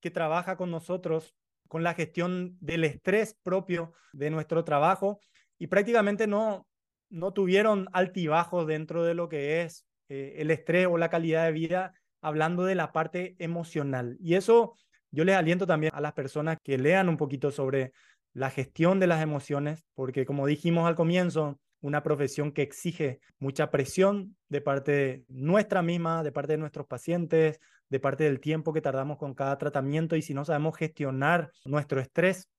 que 0.00 0.10
trabaja 0.10 0.56
con 0.56 0.70
nosotros 0.70 1.34
con 1.68 1.82
la 1.82 1.94
gestión 1.94 2.56
del 2.60 2.84
estrés 2.84 3.36
propio 3.42 3.92
de 4.12 4.30
nuestro 4.30 4.64
trabajo 4.64 5.20
y 5.58 5.66
prácticamente 5.66 6.26
no, 6.26 6.66
no 7.08 7.32
tuvieron 7.32 7.88
altibajos 7.92 8.66
dentro 8.66 9.04
de 9.04 9.14
lo 9.14 9.28
que 9.28 9.62
es 9.62 9.86
eh, 10.08 10.34
el 10.38 10.50
estrés 10.50 10.86
o 10.86 10.98
la 10.98 11.10
calidad 11.10 11.44
de 11.44 11.52
vida, 11.52 11.94
hablando 12.20 12.64
de 12.64 12.74
la 12.74 12.92
parte 12.92 13.36
emocional. 13.38 14.16
Y 14.20 14.34
eso 14.34 14.74
yo 15.16 15.24
les 15.24 15.34
aliento 15.34 15.66
también 15.66 15.92
a 15.94 16.00
las 16.02 16.12
personas 16.12 16.58
que 16.62 16.76
lean 16.76 17.08
un 17.08 17.16
poquito 17.16 17.50
sobre 17.50 17.92
la 18.34 18.50
gestión 18.50 19.00
de 19.00 19.06
las 19.06 19.22
emociones, 19.22 19.82
porque 19.94 20.26
como 20.26 20.46
dijimos 20.46 20.86
al 20.86 20.94
comienzo, 20.94 21.58
una 21.80 22.02
profesión 22.02 22.52
que 22.52 22.60
exige 22.60 23.20
mucha 23.38 23.70
presión 23.70 24.36
de 24.50 24.60
parte 24.60 25.24
nuestra 25.28 25.80
misma, 25.80 26.22
de 26.22 26.32
parte 26.32 26.52
de 26.52 26.58
nuestros 26.58 26.86
pacientes, 26.86 27.60
de 27.88 27.98
parte 27.98 28.24
del 28.24 28.40
tiempo 28.40 28.74
que 28.74 28.82
tardamos 28.82 29.16
con 29.16 29.32
cada 29.32 29.56
tratamiento 29.56 30.16
y 30.16 30.22
si 30.22 30.34
no 30.34 30.44
sabemos 30.44 30.76
gestionar 30.76 31.50
nuestro 31.64 31.98
estrés 31.98 32.50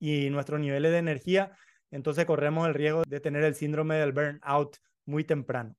y 0.00 0.30
nuestros 0.30 0.58
niveles 0.58 0.90
de 0.90 0.98
energía, 0.98 1.52
entonces 1.92 2.24
corremos 2.24 2.66
el 2.66 2.74
riesgo 2.74 3.04
de 3.06 3.20
tener 3.20 3.44
el 3.44 3.54
síndrome 3.54 3.94
del 3.94 4.12
burnout 4.12 4.78
muy 5.06 5.22
temprano. 5.22 5.76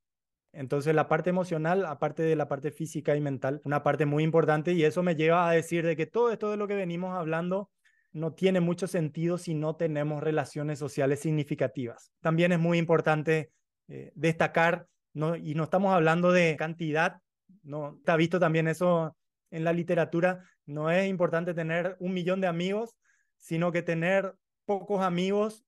Entonces 0.56 0.96
la 0.96 1.08
parte 1.08 1.30
emocional, 1.30 1.86
aparte 1.86 2.24
de 2.24 2.36
la 2.36 2.48
parte 2.48 2.72
física 2.72 3.16
y 3.16 3.22
mental, 3.22 3.62
una 3.66 3.84
parte 3.84 4.06
muy 4.06 4.24
importante 4.24 4.72
y 4.72 4.84
eso 4.84 5.04
me 5.04 5.16
lleva 5.16 5.50
a 5.50 5.52
decir 5.52 5.86
de 5.86 5.96
que 5.96 6.06
todo 6.06 6.32
esto 6.32 6.50
de 6.50 6.58
lo 6.58 6.68
que 6.68 6.76
venimos 6.76 7.14
hablando 7.14 7.70
no 8.14 8.34
tiene 8.34 8.62
mucho 8.62 8.88
sentido 8.88 9.38
si 9.38 9.54
no 9.54 9.76
tenemos 9.76 10.24
relaciones 10.24 10.80
sociales 10.80 11.20
significativas. 11.20 12.14
También 12.22 12.54
es 12.54 12.60
muy 12.60 12.78
importante 12.78 13.52
eh, 13.90 14.14
destacar, 14.16 14.88
no, 15.14 15.36
y 15.36 15.54
no 15.56 15.66
estamos 15.66 15.94
hablando 15.94 16.32
de 16.32 16.56
cantidad, 16.56 17.18
no 17.64 17.96
está 17.98 18.16
visto 18.16 18.40
también 18.40 18.70
eso 18.70 19.16
en 19.52 19.66
la 19.66 19.74
literatura, 19.74 20.46
no 20.66 20.90
es 20.90 21.10
importante 21.10 21.54
tener 21.54 21.98
un 22.00 22.14
millón 22.14 22.40
de 22.40 22.48
amigos, 22.48 22.96
sino 23.38 23.74
que 23.74 23.82
tener 23.82 24.34
pocos 24.66 25.02
amigos, 25.02 25.66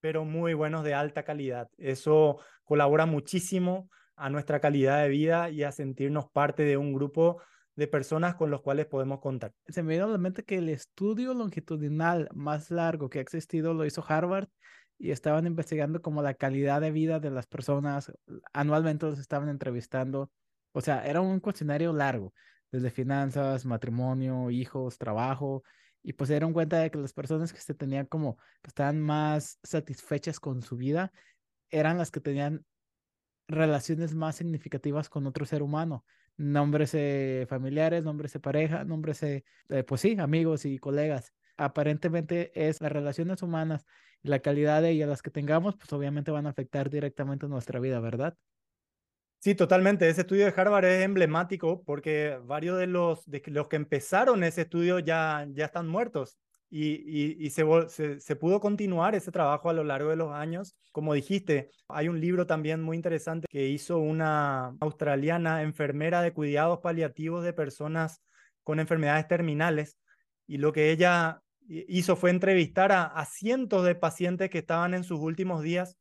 pero 0.00 0.26
muy 0.26 0.52
buenos 0.52 0.84
de 0.84 0.92
alta 0.92 1.24
calidad. 1.24 1.68
Eso 1.78 2.38
colabora 2.66 3.06
muchísimo 3.06 3.88
a 4.16 4.28
nuestra 4.28 4.60
calidad 4.60 5.02
de 5.02 5.08
vida 5.08 5.48
y 5.48 5.62
a 5.62 5.72
sentirnos 5.72 6.28
parte 6.30 6.64
de 6.64 6.76
un 6.76 6.92
grupo 6.92 7.40
de 7.76 7.86
personas 7.86 8.34
con 8.34 8.50
los 8.50 8.62
cuales 8.62 8.86
podemos 8.86 9.20
contar. 9.20 9.52
Se 9.68 9.82
me 9.82 9.94
vino 9.94 10.08
la 10.08 10.18
mente 10.18 10.44
que 10.44 10.56
el 10.56 10.68
estudio 10.68 11.34
longitudinal 11.34 12.28
más 12.34 12.70
largo 12.70 13.08
que 13.08 13.18
ha 13.18 13.22
existido 13.22 13.74
lo 13.74 13.84
hizo 13.84 14.04
Harvard 14.06 14.48
y 14.98 15.10
estaban 15.10 15.46
investigando 15.46 16.00
como 16.00 16.22
la 16.22 16.34
calidad 16.34 16.80
de 16.80 16.90
vida 16.90 17.20
de 17.20 17.30
las 17.30 17.46
personas. 17.46 18.12
Anualmente 18.52 19.06
los 19.06 19.18
estaban 19.18 19.48
entrevistando. 19.48 20.30
O 20.72 20.80
sea, 20.80 21.06
era 21.06 21.20
un 21.20 21.40
cuestionario 21.40 21.92
largo, 21.92 22.32
desde 22.72 22.90
finanzas, 22.90 23.66
matrimonio, 23.66 24.50
hijos, 24.50 24.98
trabajo. 24.98 25.62
Y 26.02 26.14
pues 26.14 26.28
se 26.28 26.34
dieron 26.34 26.52
cuenta 26.52 26.78
de 26.78 26.90
que 26.90 26.98
las 26.98 27.12
personas 27.12 27.52
que 27.52 27.60
se 27.60 27.74
tenían 27.74 28.06
como, 28.06 28.36
que 28.62 28.68
estaban 28.68 29.00
más 29.00 29.58
satisfechas 29.62 30.40
con 30.40 30.62
su 30.62 30.76
vida, 30.76 31.12
eran 31.70 31.98
las 31.98 32.10
que 32.10 32.20
tenían 32.20 32.64
relaciones 33.48 34.14
más 34.14 34.36
significativas 34.36 35.08
con 35.08 35.26
otro 35.26 35.46
ser 35.46 35.62
humano 35.62 36.04
nómbrese 36.36 37.46
familiares, 37.48 38.02
nómbrese 38.04 38.40
pareja, 38.40 38.84
nómbrese, 38.84 39.44
eh, 39.68 39.82
pues 39.84 40.00
sí, 40.00 40.16
amigos 40.18 40.64
y 40.64 40.78
colegas. 40.78 41.32
Aparentemente 41.56 42.52
es 42.54 42.80
las 42.80 42.92
relaciones 42.92 43.42
humanas 43.42 43.86
y 44.22 44.28
la 44.28 44.40
calidad 44.40 44.82
de 44.82 44.90
ellas 44.90 45.08
las 45.08 45.22
que 45.22 45.30
tengamos, 45.30 45.76
pues 45.76 45.92
obviamente 45.92 46.30
van 46.30 46.46
a 46.46 46.50
afectar 46.50 46.90
directamente 46.90 47.48
nuestra 47.48 47.80
vida, 47.80 48.00
¿verdad? 48.00 48.36
Sí, 49.38 49.54
totalmente. 49.54 50.08
Ese 50.08 50.22
estudio 50.22 50.44
de 50.44 50.54
Harvard 50.56 50.84
es 50.86 51.04
emblemático 51.04 51.82
porque 51.84 52.38
varios 52.44 52.78
de 52.78 52.86
los, 52.86 53.24
de 53.26 53.42
los 53.46 53.68
que 53.68 53.76
empezaron 53.76 54.42
ese 54.44 54.62
estudio 54.62 54.98
ya, 54.98 55.46
ya 55.50 55.66
están 55.66 55.86
muertos 55.86 56.36
y, 56.68 57.50
se, 57.50 58.36
pudo 58.36 58.60
continuar 58.60 59.14
ese 59.14 59.30
trabajo 59.30 59.70
a 59.70 59.72
lo 59.72 59.84
largo 59.84 60.10
de 60.10 60.16
los 60.16 60.32
años. 60.32 60.76
Como 60.92 61.14
dijiste, 61.14 61.70
hay 61.88 62.08
un 62.08 62.20
libro 62.20 62.46
también 62.46 62.82
muy 62.82 62.96
interesante 62.96 63.46
que 63.48 63.68
hizo 63.68 63.98
una 63.98 64.76
australiana 64.80 65.62
enfermera 65.62 66.22
de 66.22 66.32
cuidados 66.32 66.80
paliativos 66.80 67.44
de 67.44 67.52
personas 67.52 68.20
con 68.64 68.80
enfermedades 68.80 69.28
terminales 69.28 69.96
y 70.46 70.58
lo 70.58 70.72
que 70.72 70.90
ella 70.90 71.40
hizo 71.68 72.16
fue 72.16 72.30
entrevistar 72.30 72.92
a, 72.92 73.24
cientos 73.26 73.84
de 73.84 73.94
pacientes 73.94 74.50
que 74.50 74.58
estaban 74.58 74.94
en 74.94 75.04
sus 75.04 75.20
últimos 75.20 75.62
días 75.62 75.96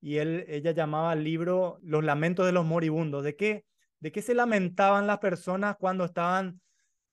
y 0.00 0.16
él, 0.16 0.44
ella 0.48 0.72
llamaba 0.72 1.12
al 1.12 1.24
libro 1.24 1.78
Los 1.82 2.04
lamentos 2.04 2.44
de 2.44 2.52
los 2.52 2.66
moribundos. 2.66 3.22
¿De 3.22 3.36
qué, 3.36 3.64
¿De 4.00 4.10
qué 4.10 4.20
se 4.20 4.34
lamentaban 4.34 5.06
las 5.06 5.18
personas 5.18 5.76
cuando 5.78 6.04
estaban 6.04 6.60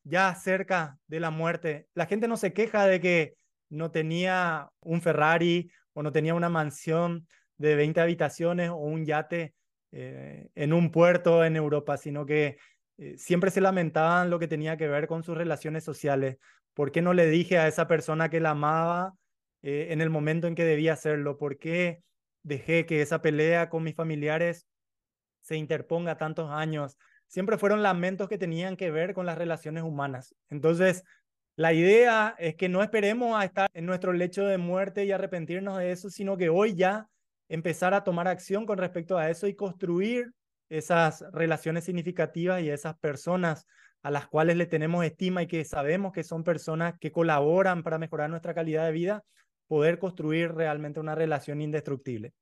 ya 0.04 0.34
cerca 0.36 0.98
de 1.08 1.20
la 1.20 1.30
muerte. 1.32 1.88
La 1.94 2.06
gente 2.06 2.28
no 2.28 2.38
se 2.38 2.54
queja 2.54 2.86
de 2.86 3.00
que 3.00 3.36
no 3.70 3.92
tenía 3.92 4.70
un 4.82 5.02
Ferrari 5.02 5.72
o 5.94 6.04
no 6.04 6.12
tenía 6.12 6.34
una 6.34 6.50
mansión 6.50 7.28
de 7.58 7.76
20 7.76 8.02
habitaciones 8.02 8.70
o 8.70 8.78
un 8.78 9.06
yate 9.06 9.54
eh, 9.92 10.50
en 10.56 10.74
un 10.74 10.92
puerto 10.92 11.44
en 11.44 11.56
Europa, 11.56 11.98
sino 11.98 12.26
que 12.26 12.58
eh, 12.98 13.18
siempre 13.18 13.52
se 13.52 13.62
lamentaban 13.62 14.30
lo 14.30 14.40
que 14.40 14.48
tenía 14.48 14.78
que 14.78 14.88
ver 14.88 15.08
con 15.08 15.24
sus 15.24 15.38
relaciones 15.38 15.84
sociales. 15.84 16.38
¿Por 16.74 16.92
qué 16.92 17.02
no 17.02 17.14
le 17.14 17.28
dije 17.28 17.58
a 17.58 17.68
esa 17.68 17.88
persona 17.88 18.30
que 18.30 18.40
la 18.40 18.52
amaba 18.52 19.16
eh, 19.62 19.88
en 19.92 20.02
el 20.02 20.10
momento 20.10 20.48
en 20.48 20.56
que 20.56 20.66
debía 20.66 20.94
hacerlo? 20.94 21.38
¿Por 21.38 21.58
qué 21.58 22.04
dejé 22.44 22.86
que 22.86 23.02
esa 23.02 23.22
pelea 23.22 23.70
con 23.70 23.84
mis 23.84 23.96
familiares 23.96 24.68
se 25.42 25.58
interponga 25.58 26.17
tantos 26.17 26.50
años? 26.52 26.98
Siempre 27.30 27.58
fueron 27.58 27.82
lamentos 27.82 28.27
que 28.27 28.38
tenían 28.38 28.75
que 28.75 28.92
ver 28.92 29.13
con 29.13 29.25
las 29.25 29.38
relaciones 29.38 29.84
humanas. 29.84 30.36
Entonces, 30.50 31.04
la 31.56 31.73
idea 31.73 32.36
es 32.40 32.56
que 32.56 32.69
no 32.69 32.84
esperemos 32.84 33.40
a 33.40 33.46
estar 33.46 33.69
en 33.73 33.86
nuestro 33.86 34.12
lecho 34.12 34.46
de 34.46 34.58
muerte 34.58 35.06
y 35.06 35.12
arrepentirnos 35.12 35.77
de 35.77 35.92
eso, 35.92 36.10
sino 36.10 36.36
que 36.36 36.50
hoy 36.50 36.75
ya 36.75 37.08
empezar 37.48 37.94
a 37.94 38.04
tomar 38.04 38.27
acción 38.27 38.65
con 38.65 38.77
respecto 38.77 39.17
a 39.17 39.30
eso 39.30 39.48
y 39.48 39.56
construir 39.56 40.32
esas 40.69 41.23
relaciones 41.32 41.84
significativas 41.84 42.62
y 42.62 42.69
esas 42.69 42.98
personas 43.00 43.65
a 44.02 44.12
las 44.12 44.27
cuales 44.27 44.56
le 44.56 44.65
tenemos 44.65 45.04
estima 45.06 45.44
y 45.44 45.48
que 45.48 45.65
sabemos 45.65 46.13
que 46.13 46.23
son 46.23 46.44
personas 46.44 46.94
que 47.00 47.12
colaboran 47.12 47.84
para 47.84 47.98
mejorar 47.98 48.30
nuestra 48.30 48.54
calidad 48.54 48.86
de 48.86 48.92
vida, 48.92 49.23
poder 49.67 50.00
construir 50.00 50.54
realmente 50.54 51.00
una 51.00 51.15
relación 51.15 51.62
indestructible. 51.62 52.34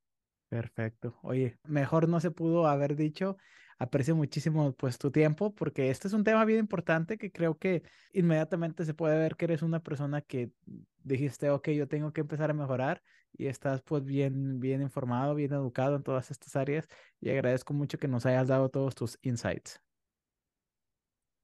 Perfecto. 0.49 1.17
Oye, 1.23 1.57
mejor 1.63 2.07
no 2.07 2.19
se 2.19 2.31
pudo 2.31 2.67
haber 2.67 2.95
dicho. 2.95 3.37
Aprecio 3.77 4.15
muchísimo 4.15 4.73
pues 4.73 4.97
tu 4.97 5.11
tiempo 5.11 5.53
porque 5.53 5.89
este 5.89 6.07
es 6.07 6.13
un 6.13 6.23
tema 6.23 6.45
bien 6.45 6.59
importante 6.59 7.17
que 7.17 7.31
creo 7.31 7.57
que 7.57 7.83
inmediatamente 8.13 8.85
se 8.85 8.93
puede 8.93 9.17
ver 9.17 9.35
que 9.35 9.45
eres 9.45 9.61
una 9.61 9.81
persona 9.81 10.21
que 10.21 10.51
dijiste, 11.03 11.49
ok, 11.49 11.69
yo 11.69 11.87
tengo 11.87 12.11
que 12.11 12.21
empezar 12.21 12.49
a 12.49 12.53
mejorar 12.53 13.01
y 13.33 13.47
estás 13.47 13.81
pues 13.81 14.03
bien, 14.03 14.59
bien 14.59 14.81
informado, 14.81 15.35
bien 15.35 15.53
educado 15.53 15.95
en 15.95 16.03
todas 16.03 16.31
estas 16.31 16.55
áreas 16.55 16.87
y 17.19 17.29
agradezco 17.29 17.73
mucho 17.73 17.97
que 17.97 18.07
nos 18.07 18.25
hayas 18.25 18.47
dado 18.47 18.69
todos 18.69 18.95
tus 18.95 19.17
insights. 19.21 19.81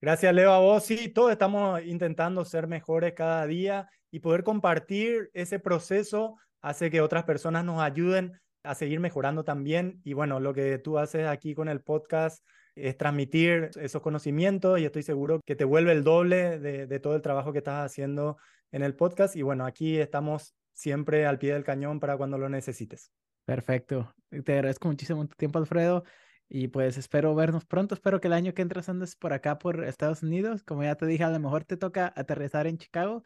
Gracias, 0.01 0.33
Leo, 0.33 0.51
a 0.51 0.59
vos. 0.59 0.83
Sí, 0.83 1.07
todos 1.07 1.31
estamos 1.31 1.81
intentando 1.85 2.43
ser 2.43 2.67
mejores 2.67 3.13
cada 3.13 3.47
día 3.47 3.89
y 4.11 4.19
poder 4.19 4.43
compartir 4.43 5.29
ese 5.33 5.59
proceso 5.59 6.37
hace 6.61 6.91
que 6.91 6.99
otras 6.99 7.23
personas 7.23 7.63
nos 7.63 7.81
ayuden 7.81 8.33
a 8.63 8.75
seguir 8.75 8.99
mejorando 8.99 9.43
también. 9.43 10.01
Y 10.03 10.13
bueno, 10.13 10.39
lo 10.39 10.53
que 10.53 10.77
tú 10.77 10.97
haces 10.97 11.27
aquí 11.27 11.53
con 11.53 11.69
el 11.69 11.81
podcast 11.81 12.45
es 12.75 12.97
transmitir 12.97 13.69
esos 13.75 14.01
conocimientos 14.01 14.79
y 14.79 14.85
estoy 14.85 15.03
seguro 15.03 15.41
que 15.45 15.55
te 15.55 15.63
vuelve 15.65 15.91
el 15.91 16.03
doble 16.03 16.59
de, 16.59 16.87
de 16.87 16.99
todo 16.99 17.15
el 17.15 17.21
trabajo 17.21 17.51
que 17.51 17.59
estás 17.59 17.85
haciendo 17.85 18.37
en 18.71 18.81
el 18.81 18.95
podcast. 18.95 19.35
Y 19.35 19.41
bueno, 19.41 19.65
aquí 19.65 19.97
estamos 19.97 20.55
siempre 20.73 21.25
al 21.25 21.37
pie 21.37 21.53
del 21.53 21.63
cañón 21.63 21.99
para 21.99 22.17
cuando 22.17 22.37
lo 22.37 22.49
necesites. 22.49 23.11
Perfecto. 23.45 24.13
Te 24.29 24.53
agradezco 24.53 24.87
muchísimo 24.87 25.25
tu 25.27 25.35
tiempo, 25.35 25.59
Alfredo. 25.59 26.03
Y 26.49 26.67
pues 26.67 26.97
espero 26.97 27.33
vernos 27.35 27.65
pronto. 27.65 27.95
Espero 27.95 28.21
que 28.21 28.27
el 28.27 28.33
año 28.33 28.53
que 28.53 28.61
entres 28.61 28.89
andes 28.89 29.15
por 29.15 29.33
acá, 29.33 29.59
por 29.59 29.83
Estados 29.83 30.23
Unidos. 30.23 30.63
Como 30.63 30.83
ya 30.83 30.95
te 30.95 31.05
dije, 31.05 31.23
a 31.23 31.29
lo 31.29 31.39
mejor 31.39 31.63
te 31.63 31.77
toca 31.77 32.13
aterrizar 32.15 32.67
en 32.67 32.77
Chicago. 32.77 33.23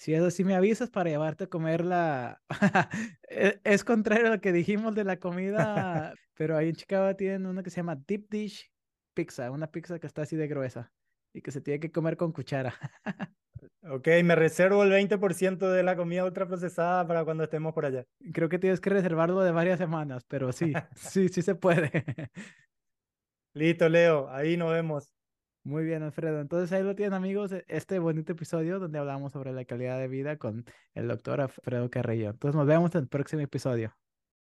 Si 0.00 0.14
eso 0.14 0.30
sí 0.30 0.44
me 0.44 0.54
avisas 0.54 0.88
para 0.88 1.10
llevarte 1.10 1.44
a 1.44 1.48
comer 1.48 1.84
la... 1.84 2.40
E, 3.28 3.60
es 3.64 3.84
contrario 3.84 4.28
a 4.28 4.30
lo 4.30 4.40
que 4.40 4.50
dijimos 4.50 4.94
de 4.94 5.04
la 5.04 5.18
comida, 5.20 6.14
pero 6.34 6.56
ahí 6.56 6.70
en 6.70 6.74
Chicago 6.74 7.14
tienen 7.16 7.44
una 7.44 7.62
que 7.62 7.68
se 7.68 7.76
llama 7.76 7.96
Deep 7.96 8.30
Dish 8.30 8.72
Pizza, 9.12 9.50
una 9.50 9.70
pizza 9.70 9.98
que 9.98 10.06
está 10.06 10.22
así 10.22 10.36
de 10.36 10.48
gruesa 10.48 10.90
y 11.34 11.42
que 11.42 11.50
se 11.50 11.60
tiene 11.60 11.80
que 11.80 11.92
comer 11.92 12.16
con 12.16 12.32
cuchara. 12.32 12.74
ok, 13.82 14.08
me 14.24 14.36
reservo 14.36 14.84
el 14.84 14.90
20% 14.90 15.70
de 15.70 15.82
la 15.82 15.94
comida 15.96 16.24
ultraprocesada 16.24 17.06
para 17.06 17.22
cuando 17.26 17.44
estemos 17.44 17.74
por 17.74 17.84
allá. 17.84 18.06
Creo 18.32 18.48
que 18.48 18.58
tienes 18.58 18.80
que 18.80 18.88
reservarlo 18.88 19.42
de 19.42 19.52
varias 19.52 19.78
semanas, 19.78 20.24
pero 20.26 20.50
sí, 20.50 20.72
sí, 20.96 21.28
sí 21.28 21.42
se 21.42 21.56
puede. 21.56 21.90
Listo, 23.52 23.86
Leo, 23.90 24.30
ahí 24.30 24.56
nos 24.56 24.72
vemos. 24.72 25.19
Muy 25.62 25.84
bien, 25.84 26.02
Alfredo. 26.02 26.40
Entonces 26.40 26.72
ahí 26.72 26.82
lo 26.82 26.94
tienen, 26.94 27.12
amigos, 27.14 27.52
este 27.68 27.98
bonito 27.98 28.32
episodio 28.32 28.78
donde 28.78 28.98
hablamos 28.98 29.32
sobre 29.32 29.52
la 29.52 29.64
calidad 29.66 29.98
de 29.98 30.08
vida 30.08 30.38
con 30.38 30.64
el 30.94 31.08
doctor 31.08 31.40
Alfredo 31.40 31.90
Carrillo. 31.90 32.30
Entonces 32.30 32.56
nos 32.56 32.66
vemos 32.66 32.94
en 32.94 33.02
el 33.02 33.08
próximo 33.08 33.42
episodio. 33.42 33.94